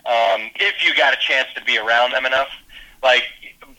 Um, 0.06 0.50
if 0.56 0.84
you 0.84 0.96
got 0.96 1.14
a 1.14 1.18
chance 1.18 1.48
to 1.56 1.64
be 1.64 1.78
around 1.78 2.12
them 2.12 2.26
enough, 2.26 2.50
like 3.04 3.24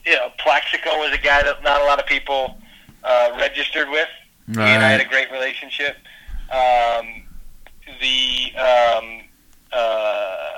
you 0.05 0.15
know, 0.15 0.31
Plaxico 0.39 0.97
was 0.99 1.11
a 1.13 1.17
guy 1.17 1.43
that 1.43 1.63
not 1.63 1.81
a 1.81 1.85
lot 1.85 1.99
of 1.99 2.05
people 2.05 2.57
uh, 3.03 3.31
registered 3.37 3.89
with. 3.89 4.07
He 4.47 4.59
and 4.59 4.83
I 4.83 4.89
had 4.89 5.01
a 5.01 5.05
great 5.05 5.31
relationship. 5.31 5.97
Um, 6.51 7.23
the 7.99 8.51
um, 8.57 9.21
uh, 9.71 10.53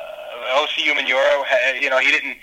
Osi 0.58 0.86
Umenyiora, 0.86 1.82
you 1.82 1.90
know, 1.90 2.00
he 2.00 2.12
didn't 2.12 2.38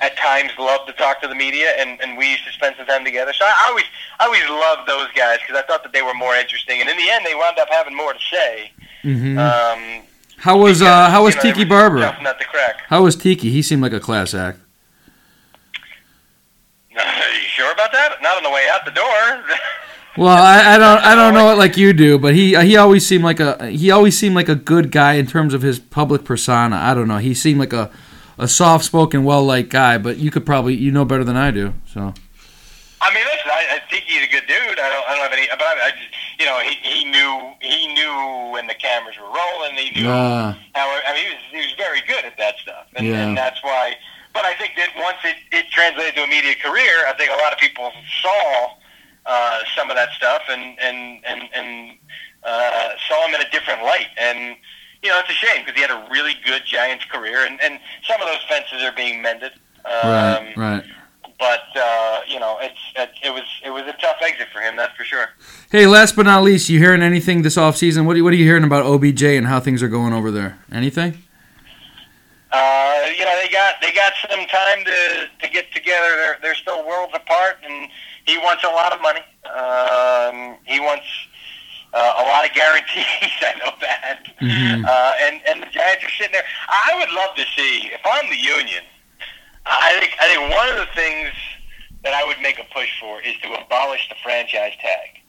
at 0.00 0.16
times 0.16 0.50
love 0.58 0.86
to 0.86 0.92
talk 0.94 1.20
to 1.22 1.28
the 1.28 1.34
media, 1.34 1.68
and, 1.78 2.00
and 2.00 2.16
we 2.16 2.30
used 2.30 2.44
to 2.46 2.52
spend 2.52 2.74
some 2.78 2.86
time 2.86 3.04
together. 3.04 3.32
So 3.32 3.44
I 3.44 3.66
always, 3.68 3.84
I 4.18 4.24
always 4.26 4.48
loved 4.48 4.88
those 4.88 5.08
guys 5.14 5.38
because 5.40 5.56
I 5.62 5.66
thought 5.66 5.82
that 5.82 5.92
they 5.92 6.02
were 6.02 6.14
more 6.14 6.34
interesting, 6.34 6.80
and 6.80 6.88
in 6.88 6.96
the 6.96 7.10
end, 7.10 7.24
they 7.26 7.34
wound 7.34 7.58
up 7.58 7.68
having 7.70 7.94
more 7.96 8.12
to 8.12 8.18
say. 8.32 8.72
hmm 9.02 9.38
Um, 9.38 10.02
how 10.38 10.56
was 10.56 10.80
uh, 10.80 11.10
how 11.10 11.24
was 11.24 11.34
you 11.34 11.42
know, 11.44 11.54
Tiki 11.54 11.64
Barber? 11.64 12.00
tough 12.00 12.22
nut 12.22 12.38
to 12.40 12.46
crack. 12.46 12.80
How 12.88 13.02
was 13.02 13.14
Tiki? 13.14 13.50
He 13.50 13.60
seemed 13.60 13.82
like 13.82 13.92
a 13.92 14.00
class 14.00 14.32
act. 14.32 14.58
Are 16.96 17.02
you 17.34 17.48
sure 17.48 17.70
about 17.72 17.92
that? 17.92 18.16
Not 18.22 18.36
on 18.38 18.42
the 18.42 18.50
way 18.50 18.66
out 18.72 18.84
the 18.84 18.90
door. 18.92 19.56
Well, 20.18 20.26
I, 20.36 20.74
I 20.74 20.76
don't 20.76 20.98
I 21.04 21.14
don't 21.14 21.34
know 21.34 21.52
it 21.52 21.56
like 21.56 21.76
you 21.76 21.92
do, 21.92 22.18
but 22.18 22.34
he 22.34 22.60
he 22.60 22.76
always 22.76 23.06
seemed 23.06 23.22
like 23.22 23.38
a 23.38 23.68
he 23.70 23.92
always 23.92 24.18
seemed 24.18 24.34
like 24.34 24.48
a 24.48 24.56
good 24.56 24.90
guy 24.90 25.12
in 25.14 25.26
terms 25.28 25.54
of 25.54 25.62
his 25.62 25.78
public 25.78 26.24
persona. 26.24 26.74
I 26.76 26.94
don't 26.94 27.06
know. 27.06 27.18
He 27.18 27.32
seemed 27.32 27.60
like 27.60 27.72
a 27.72 27.92
a 28.42 28.48
soft 28.48 28.84
spoken, 28.84 29.24
well 29.24 29.44
liked 29.44 29.68
guy, 29.70 29.98
but 29.98 30.18
you 30.18 30.30
could 30.30 30.44
probably 30.46 30.74
you 30.74 30.90
know 30.90 31.04
better 31.04 31.24
than 31.24 31.36
I 31.36 31.50
do. 31.50 31.74
So 31.86 32.14
I 33.02 33.14
mean, 33.14 33.24
listen, 33.24 33.48
I, 33.50 33.76
I 33.76 33.90
think 33.90 34.04
he's 34.04 34.22
a 34.22 34.30
good 34.30 34.46
dude. 34.46 34.78
I 34.78 34.88
don't, 34.92 35.06
I 35.08 35.14
don't 35.16 35.22
have 35.24 35.32
any, 35.32 35.46
but 35.48 35.62
I, 35.62 35.88
I 35.88 35.90
just, 35.90 36.12
you 36.38 36.44
know, 36.44 36.58
he, 36.60 36.74
he 36.84 37.04
knew, 37.04 37.52
he 37.62 37.88
knew 37.94 38.52
when 38.52 38.66
the 38.66 38.74
cameras 38.74 39.16
were 39.16 39.24
rolling. 39.24 39.74
He 39.76 40.02
knew 40.02 40.10
uh, 40.10 40.52
how. 40.74 41.00
I 41.08 41.14
mean, 41.14 41.24
he 41.24 41.30
was, 41.32 41.42
he 41.50 41.56
was 41.64 41.74
very 41.78 42.02
good 42.06 42.26
at 42.26 42.36
that 42.36 42.56
stuff, 42.58 42.86
and, 42.96 43.06
Yeah. 43.06 43.24
and 43.26 43.36
that's 43.36 43.62
why. 43.64 43.94
But 44.34 44.44
I 44.44 44.54
think 44.54 44.72
that 44.76 44.90
once 44.96 45.16
it, 45.24 45.36
it 45.50 45.70
translated 45.72 46.14
to 46.16 46.24
a 46.24 46.26
media 46.26 46.54
career, 46.62 47.08
I 47.08 47.14
think 47.16 47.30
a 47.32 47.40
lot 47.40 47.52
of 47.54 47.58
people 47.58 47.90
saw 48.22 48.68
uh, 49.24 49.58
some 49.74 49.88
of 49.90 49.96
that 49.96 50.10
stuff 50.12 50.42
and 50.50 50.78
and 50.78 51.24
and 51.24 51.42
and 51.54 51.98
uh, 52.44 52.90
saw 53.08 53.26
him 53.26 53.34
in 53.34 53.40
a 53.40 53.50
different 53.50 53.82
light. 53.82 54.08
And 54.18 54.56
you 55.02 55.08
know, 55.08 55.18
it's 55.18 55.30
a 55.30 55.32
shame 55.32 55.64
because 55.64 55.74
he 55.74 55.80
had 55.80 55.90
a 55.90 56.08
really 56.10 56.34
good 56.44 56.62
Giants 56.64 57.04
career, 57.06 57.46
and 57.46 57.60
and 57.62 57.80
some 58.06 58.20
of 58.20 58.26
those 58.26 58.42
fences 58.48 58.82
are 58.82 58.92
being 58.92 59.22
mended. 59.22 59.52
Um, 59.84 60.02
right, 60.02 60.54
right. 60.56 60.84
but 61.38 61.64
uh, 61.74 62.20
you 62.28 62.38
know, 62.38 62.58
it's 62.60 62.80
it, 62.96 63.10
it 63.24 63.30
was 63.30 63.44
it 63.64 63.70
was 63.70 63.82
a 63.84 63.94
tough 64.00 64.16
exit 64.20 64.48
for 64.52 64.60
him, 64.60 64.76
that's 64.76 64.94
for 64.96 65.04
sure. 65.04 65.28
Hey, 65.70 65.86
last 65.86 66.16
but 66.16 66.24
not 66.24 66.42
least, 66.42 66.68
you 66.68 66.78
hearing 66.78 67.02
anything 67.02 67.42
this 67.42 67.56
offseason? 67.56 68.04
What 68.04 68.16
are, 68.16 68.24
what 68.24 68.32
are 68.32 68.36
you 68.36 68.44
hearing 68.44 68.64
about 68.64 68.84
OBJ 68.84 69.22
and 69.22 69.46
how 69.46 69.60
things 69.60 69.82
are 69.82 69.88
going 69.88 70.12
over 70.12 70.30
there? 70.30 70.58
Anything? 70.70 71.22
Uh, 72.52 73.06
you 73.16 73.24
know, 73.24 73.38
they 73.40 73.48
got 73.50 73.76
they 73.80 73.92
got 73.92 74.12
some 74.28 74.44
time 74.46 74.84
to 74.84 75.28
to 75.40 75.48
get 75.48 75.72
together. 75.72 76.16
They're 76.16 76.38
they're 76.42 76.54
still 76.56 76.86
worlds 76.86 77.12
apart, 77.14 77.58
and 77.64 77.88
he 78.26 78.36
wants 78.38 78.64
a 78.64 78.68
lot 78.68 78.92
of 78.92 79.00
money. 79.00 79.20
Um, 79.46 80.56
he 80.66 80.78
wants 80.80 81.06
uh, 81.92 82.14
a 82.18 82.22
lot 82.22 82.44
of 82.48 82.52
guarantees. 82.54 83.04
I 83.42 83.54
know 83.58 83.72
that. 83.80 84.20
Mhm. 84.40 84.84
Uh, 84.84 85.12
and 85.22 85.40
and 85.48 85.62
the 85.62 85.66
Giants 85.66 86.04
are 86.04 86.10
sitting 86.10 86.32
there. 86.32 86.44
I 86.68 86.96
would 86.98 87.10
love 87.12 87.34
to 87.36 87.44
see 87.56 87.90
if 87.92 88.00
I'm 88.04 88.28
the 88.30 88.36
Union. 88.38 88.84
I 89.66 89.96
think 90.00 90.16
I 90.20 90.26
think 90.28 90.54
one 90.54 90.68
of 90.70 90.76
the 90.76 90.88
things 90.94 91.28
that 92.02 92.14
I 92.14 92.24
would 92.24 92.40
make 92.40 92.58
a 92.58 92.64
push 92.72 92.88
for 93.00 93.20
is 93.20 93.36
to 93.42 93.52
abolish 93.54 94.08
the 94.08 94.14
franchise 94.22 94.72
tag 94.80 95.20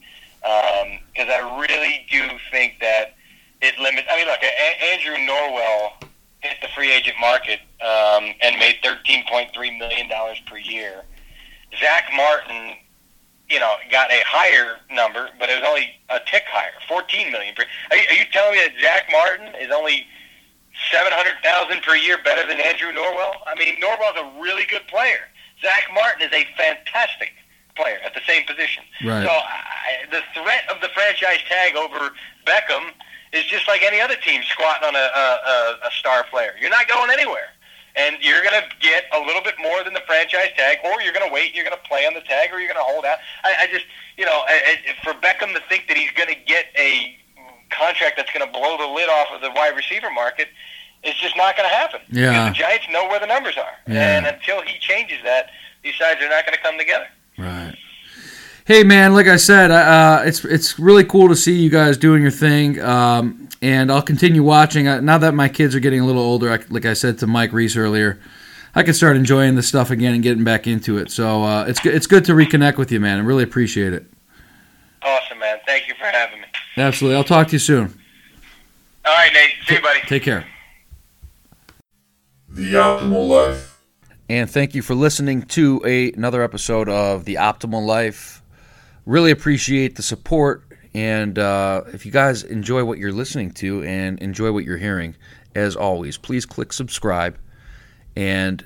because 1.13 1.29
I 1.29 1.59
really 1.59 2.05
do 2.09 2.27
think 2.49 2.79
that 2.81 3.15
it 3.61 3.77
limits. 3.77 4.07
I 4.09 4.17
mean, 4.17 4.27
look, 4.27 4.41
a- 4.41 4.83
Andrew 4.93 5.15
Norwell 5.15 5.91
hit 6.39 6.57
the 6.61 6.67
free 6.69 6.91
agent 6.91 7.17
market 7.19 7.59
um, 7.81 8.33
and 8.41 8.57
made 8.57 8.77
thirteen 8.83 9.23
point 9.27 9.51
three 9.53 9.77
million 9.77 10.07
dollars 10.09 10.39
per 10.47 10.57
year. 10.57 11.03
Zach 11.79 12.05
Martin, 12.15 12.75
you 13.51 13.59
know, 13.59 13.75
got 13.91 14.09
a 14.09 14.23
higher 14.25 14.79
number, 14.89 15.29
but 15.37 15.49
it 15.49 15.59
was 15.59 15.67
only 15.67 15.91
a 16.09 16.19
tick 16.25 16.43
higher, 16.47 16.71
fourteen 16.87 17.31
million 17.31 17.53
per. 17.53 17.65
Are 17.91 17.97
you, 17.97 18.03
are 18.09 18.15
you 18.15 18.25
telling 18.31 18.55
me 18.55 18.63
that 18.63 18.73
Zach 18.79 19.11
Martin 19.11 19.53
is 19.59 19.71
only 19.71 20.07
seven 20.89 21.11
hundred 21.11 21.35
thousand 21.43 21.83
per 21.83 21.95
year 21.95 22.17
better 22.23 22.47
than 22.47 22.59
Andrew 22.61 22.95
Norwell? 22.95 23.35
I 23.45 23.53
mean, 23.59 23.75
Norwell's 23.83 24.15
a 24.15 24.41
really 24.41 24.63
good 24.65 24.87
player. 24.87 25.27
Zach 25.61 25.83
Martin 25.93 26.23
is 26.23 26.33
a 26.33 26.47
fantastic 26.55 27.33
player 27.75 27.99
at 28.05 28.13
the 28.13 28.21
same 28.25 28.47
position. 28.47 28.83
Right. 29.03 29.27
So 29.27 29.31
I, 29.31 30.07
the 30.09 30.23
threat 30.33 30.63
of 30.71 30.81
the 30.81 30.89
franchise 30.95 31.43
tag 31.47 31.75
over 31.75 32.15
Beckham 32.47 32.95
is 33.33 33.43
just 33.45 33.67
like 33.67 33.83
any 33.83 33.99
other 34.01 34.15
team 34.15 34.41
squatting 34.47 34.87
on 34.87 34.95
a, 34.95 35.07
a, 35.15 35.87
a 35.87 35.91
star 35.99 36.23
player. 36.31 36.55
You're 36.59 36.69
not 36.69 36.87
going 36.87 37.11
anywhere. 37.11 37.51
And 37.95 38.17
you're 38.21 38.41
going 38.43 38.61
to 38.61 38.67
get 38.79 39.05
a 39.13 39.19
little 39.19 39.41
bit 39.41 39.55
more 39.59 39.83
than 39.83 39.93
the 39.93 40.03
franchise 40.07 40.49
tag, 40.55 40.77
or 40.83 41.01
you're 41.01 41.13
going 41.13 41.27
to 41.27 41.33
wait, 41.33 41.53
you're 41.53 41.65
going 41.65 41.75
to 41.75 41.87
play 41.87 42.05
on 42.05 42.13
the 42.13 42.21
tag, 42.21 42.51
or 42.53 42.59
you're 42.59 42.71
going 42.71 42.79
to 42.79 42.89
hold 42.91 43.03
out. 43.05 43.17
I, 43.43 43.63
I 43.63 43.67
just, 43.67 43.85
you 44.17 44.25
know, 44.25 44.43
I, 44.47 44.77
I, 44.87 45.03
for 45.03 45.13
Beckham 45.19 45.53
to 45.53 45.61
think 45.67 45.87
that 45.87 45.97
he's 45.97 46.11
going 46.11 46.29
to 46.29 46.39
get 46.47 46.67
a 46.77 47.17
contract 47.69 48.17
that's 48.17 48.31
going 48.31 48.45
to 48.45 48.51
blow 48.51 48.77
the 48.77 48.87
lid 48.87 49.09
off 49.09 49.27
of 49.33 49.41
the 49.41 49.51
wide 49.51 49.75
receiver 49.75 50.09
market 50.11 50.47
is 51.03 51.15
just 51.15 51.35
not 51.35 51.57
going 51.57 51.67
to 51.67 51.73
happen. 51.73 52.01
Yeah. 52.09 52.31
Because 52.31 52.47
the 52.49 52.59
Giants 52.59 52.85
know 52.91 53.07
where 53.07 53.19
the 53.19 53.27
numbers 53.27 53.57
are. 53.57 53.73
Yeah. 53.87 54.17
And 54.17 54.27
until 54.27 54.61
he 54.61 54.77
changes 54.79 55.17
that, 55.23 55.49
these 55.83 55.95
sides 55.95 56.21
are 56.21 56.29
not 56.29 56.45
going 56.45 56.55
to 56.55 56.61
come 56.61 56.77
together. 56.77 57.07
Right. 58.67 58.77
Hey 58.77 58.83
man, 58.83 59.13
like 59.13 59.27
I 59.27 59.37
said, 59.37 59.71
uh, 59.71 60.21
it's 60.25 60.45
it's 60.45 60.79
really 60.79 61.03
cool 61.03 61.27
to 61.29 61.35
see 61.35 61.59
you 61.59 61.69
guys 61.69 61.97
doing 61.97 62.21
your 62.21 62.31
thing, 62.31 62.79
um, 62.81 63.49
and 63.61 63.91
I'll 63.91 64.01
continue 64.01 64.43
watching. 64.43 64.87
Uh, 64.87 65.01
now 65.01 65.17
that 65.17 65.33
my 65.33 65.49
kids 65.49 65.75
are 65.75 65.79
getting 65.79 65.99
a 65.99 66.05
little 66.05 66.21
older, 66.21 66.51
I, 66.51 66.59
like 66.69 66.85
I 66.85 66.93
said 66.93 67.17
to 67.19 67.27
Mike 67.27 67.53
Reiss 67.53 67.75
earlier, 67.75 68.19
I 68.75 68.83
can 68.83 68.93
start 68.93 69.17
enjoying 69.17 69.55
this 69.55 69.67
stuff 69.67 69.91
again 69.91 70.13
and 70.13 70.23
getting 70.23 70.43
back 70.43 70.67
into 70.67 70.97
it. 70.97 71.11
So 71.11 71.43
uh, 71.43 71.65
it's 71.65 71.79
good. 71.79 71.95
It's 71.95 72.07
good 72.07 72.25
to 72.25 72.33
reconnect 72.33 72.77
with 72.77 72.91
you, 72.91 72.99
man. 72.99 73.19
I 73.19 73.21
really 73.21 73.43
appreciate 73.43 73.93
it. 73.93 74.05
Awesome, 75.01 75.39
man. 75.39 75.57
Thank 75.65 75.87
you 75.87 75.95
for 75.95 76.05
having 76.05 76.41
me. 76.41 76.47
Absolutely. 76.77 77.17
I'll 77.17 77.23
talk 77.23 77.47
to 77.47 77.53
you 77.53 77.59
soon. 77.59 77.97
All 79.03 79.13
right, 79.13 79.33
Nate. 79.33 79.51
See 79.67 79.75
you, 79.75 79.81
buddy. 79.81 79.99
Take 80.01 80.23
care. 80.23 80.45
The 82.49 82.73
Optimal 82.73 83.27
Life. 83.27 83.81
And 84.29 84.49
thank 84.49 84.75
you 84.75 84.81
for 84.81 84.93
listening 84.93 85.41
to 85.43 85.81
a, 85.85 86.11
another 86.13 86.43
episode 86.43 86.87
of 86.87 87.25
The 87.25 87.35
Optimal 87.35 87.85
Life. 87.85 88.40
Really 89.11 89.31
appreciate 89.31 89.97
the 89.97 90.03
support. 90.03 90.63
And 90.93 91.37
uh, 91.37 91.81
if 91.87 92.05
you 92.05 92.13
guys 92.13 92.43
enjoy 92.43 92.85
what 92.85 92.97
you're 92.97 93.11
listening 93.11 93.51
to 93.55 93.83
and 93.83 94.17
enjoy 94.19 94.53
what 94.53 94.63
you're 94.63 94.77
hearing, 94.77 95.17
as 95.53 95.75
always, 95.75 96.17
please 96.17 96.45
click 96.45 96.71
subscribe 96.71 97.37
and 98.15 98.65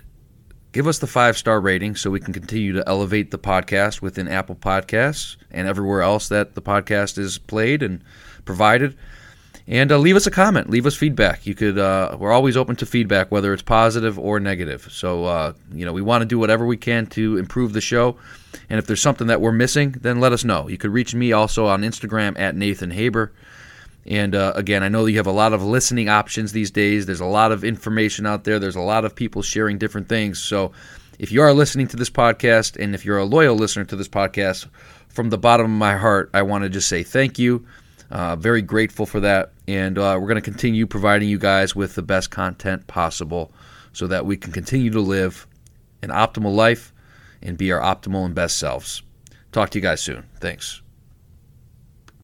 give 0.71 0.85
us 0.85 0.99
the 0.99 1.07
five 1.07 1.35
star 1.35 1.59
rating 1.59 1.95
so 1.95 2.11
we 2.11 2.19
can 2.19 2.31
continue 2.31 2.73
to 2.73 2.87
elevate 2.87 3.31
the 3.31 3.39
podcast 3.39 4.03
within 4.03 4.27
Apple 4.27 4.53
Podcasts 4.53 5.37
and 5.49 5.67
everywhere 5.67 6.03
else 6.03 6.29
that 6.29 6.53
the 6.53 6.61
podcast 6.61 7.17
is 7.17 7.39
played 7.39 7.81
and 7.81 8.03
provided. 8.45 8.95
And 9.65 9.91
uh, 9.91 9.97
leave 9.97 10.15
us 10.15 10.27
a 10.27 10.31
comment, 10.31 10.69
leave 10.69 10.85
us 10.85 10.95
feedback. 10.95 11.47
You 11.47 11.55
could. 11.55 11.79
Uh, 11.79 12.17
we're 12.19 12.31
always 12.31 12.55
open 12.55 12.75
to 12.75 12.85
feedback, 12.85 13.31
whether 13.31 13.51
it's 13.51 13.63
positive 13.63 14.19
or 14.19 14.39
negative. 14.39 14.89
So 14.91 15.25
uh, 15.25 15.53
you 15.73 15.85
know, 15.85 15.93
we 15.93 16.03
want 16.03 16.21
to 16.21 16.27
do 16.27 16.37
whatever 16.37 16.67
we 16.67 16.77
can 16.77 17.07
to 17.07 17.37
improve 17.37 17.73
the 17.73 17.81
show. 17.81 18.17
And 18.69 18.79
if 18.79 18.87
there's 18.87 19.01
something 19.01 19.27
that 19.27 19.41
we're 19.41 19.51
missing, 19.51 19.91
then 19.91 20.19
let 20.19 20.31
us 20.33 20.43
know. 20.43 20.67
You 20.67 20.77
could 20.77 20.91
reach 20.91 21.13
me 21.15 21.31
also 21.31 21.67
on 21.67 21.81
Instagram 21.81 22.37
at 22.39 22.55
Nathan 22.55 22.91
Haber. 22.91 23.31
And 24.05 24.35
uh, 24.35 24.53
again, 24.55 24.83
I 24.83 24.89
know 24.89 25.05
you 25.05 25.17
have 25.17 25.27
a 25.27 25.31
lot 25.31 25.53
of 25.53 25.63
listening 25.63 26.09
options 26.09 26.51
these 26.51 26.71
days. 26.71 27.05
There's 27.05 27.21
a 27.21 27.25
lot 27.25 27.51
of 27.51 27.63
information 27.63 28.25
out 28.25 28.43
there. 28.43 28.59
There's 28.59 28.75
a 28.75 28.81
lot 28.81 29.03
of 29.03 29.15
people 29.15 29.41
sharing 29.41 29.77
different 29.77 30.09
things. 30.09 30.41
So 30.41 30.73
if 31.17 31.31
you 31.31 31.41
are 31.41 31.53
listening 31.53 31.87
to 31.87 31.97
this 31.97 32.09
podcast, 32.09 32.81
and 32.81 32.93
if 32.93 33.03
you're 33.03 33.17
a 33.17 33.25
loyal 33.25 33.55
listener 33.55 33.85
to 33.85 33.95
this 33.95 34.07
podcast, 34.07 34.67
from 35.07 35.29
the 35.29 35.37
bottom 35.37 35.65
of 35.65 35.71
my 35.71 35.95
heart, 35.95 36.29
I 36.33 36.41
want 36.41 36.65
to 36.65 36.69
just 36.69 36.89
say 36.89 37.01
thank 37.01 37.39
you. 37.39 37.65
Uh, 38.11 38.35
very 38.35 38.61
grateful 38.61 39.05
for 39.05 39.21
that. 39.21 39.51
And 39.67 39.97
uh, 39.97 40.17
we're 40.19 40.27
going 40.27 40.35
to 40.35 40.41
continue 40.41 40.85
providing 40.85 41.29
you 41.29 41.39
guys 41.39 41.75
with 41.75 41.95
the 41.95 42.03
best 42.03 42.29
content 42.29 42.85
possible 42.85 43.51
so 43.93 44.07
that 44.07 44.25
we 44.25 44.37
can 44.37 44.51
continue 44.51 44.91
to 44.91 44.99
live 44.99 45.47
an 46.03 46.09
optimal 46.09 46.53
life 46.53 46.93
and 47.41 47.57
be 47.57 47.71
our 47.71 47.81
optimal 47.81 48.25
and 48.25 48.35
best 48.35 48.57
selves. 48.57 49.01
Talk 49.51 49.69
to 49.71 49.77
you 49.79 49.83
guys 49.83 50.01
soon. 50.01 50.25
Thanks. 50.39 50.81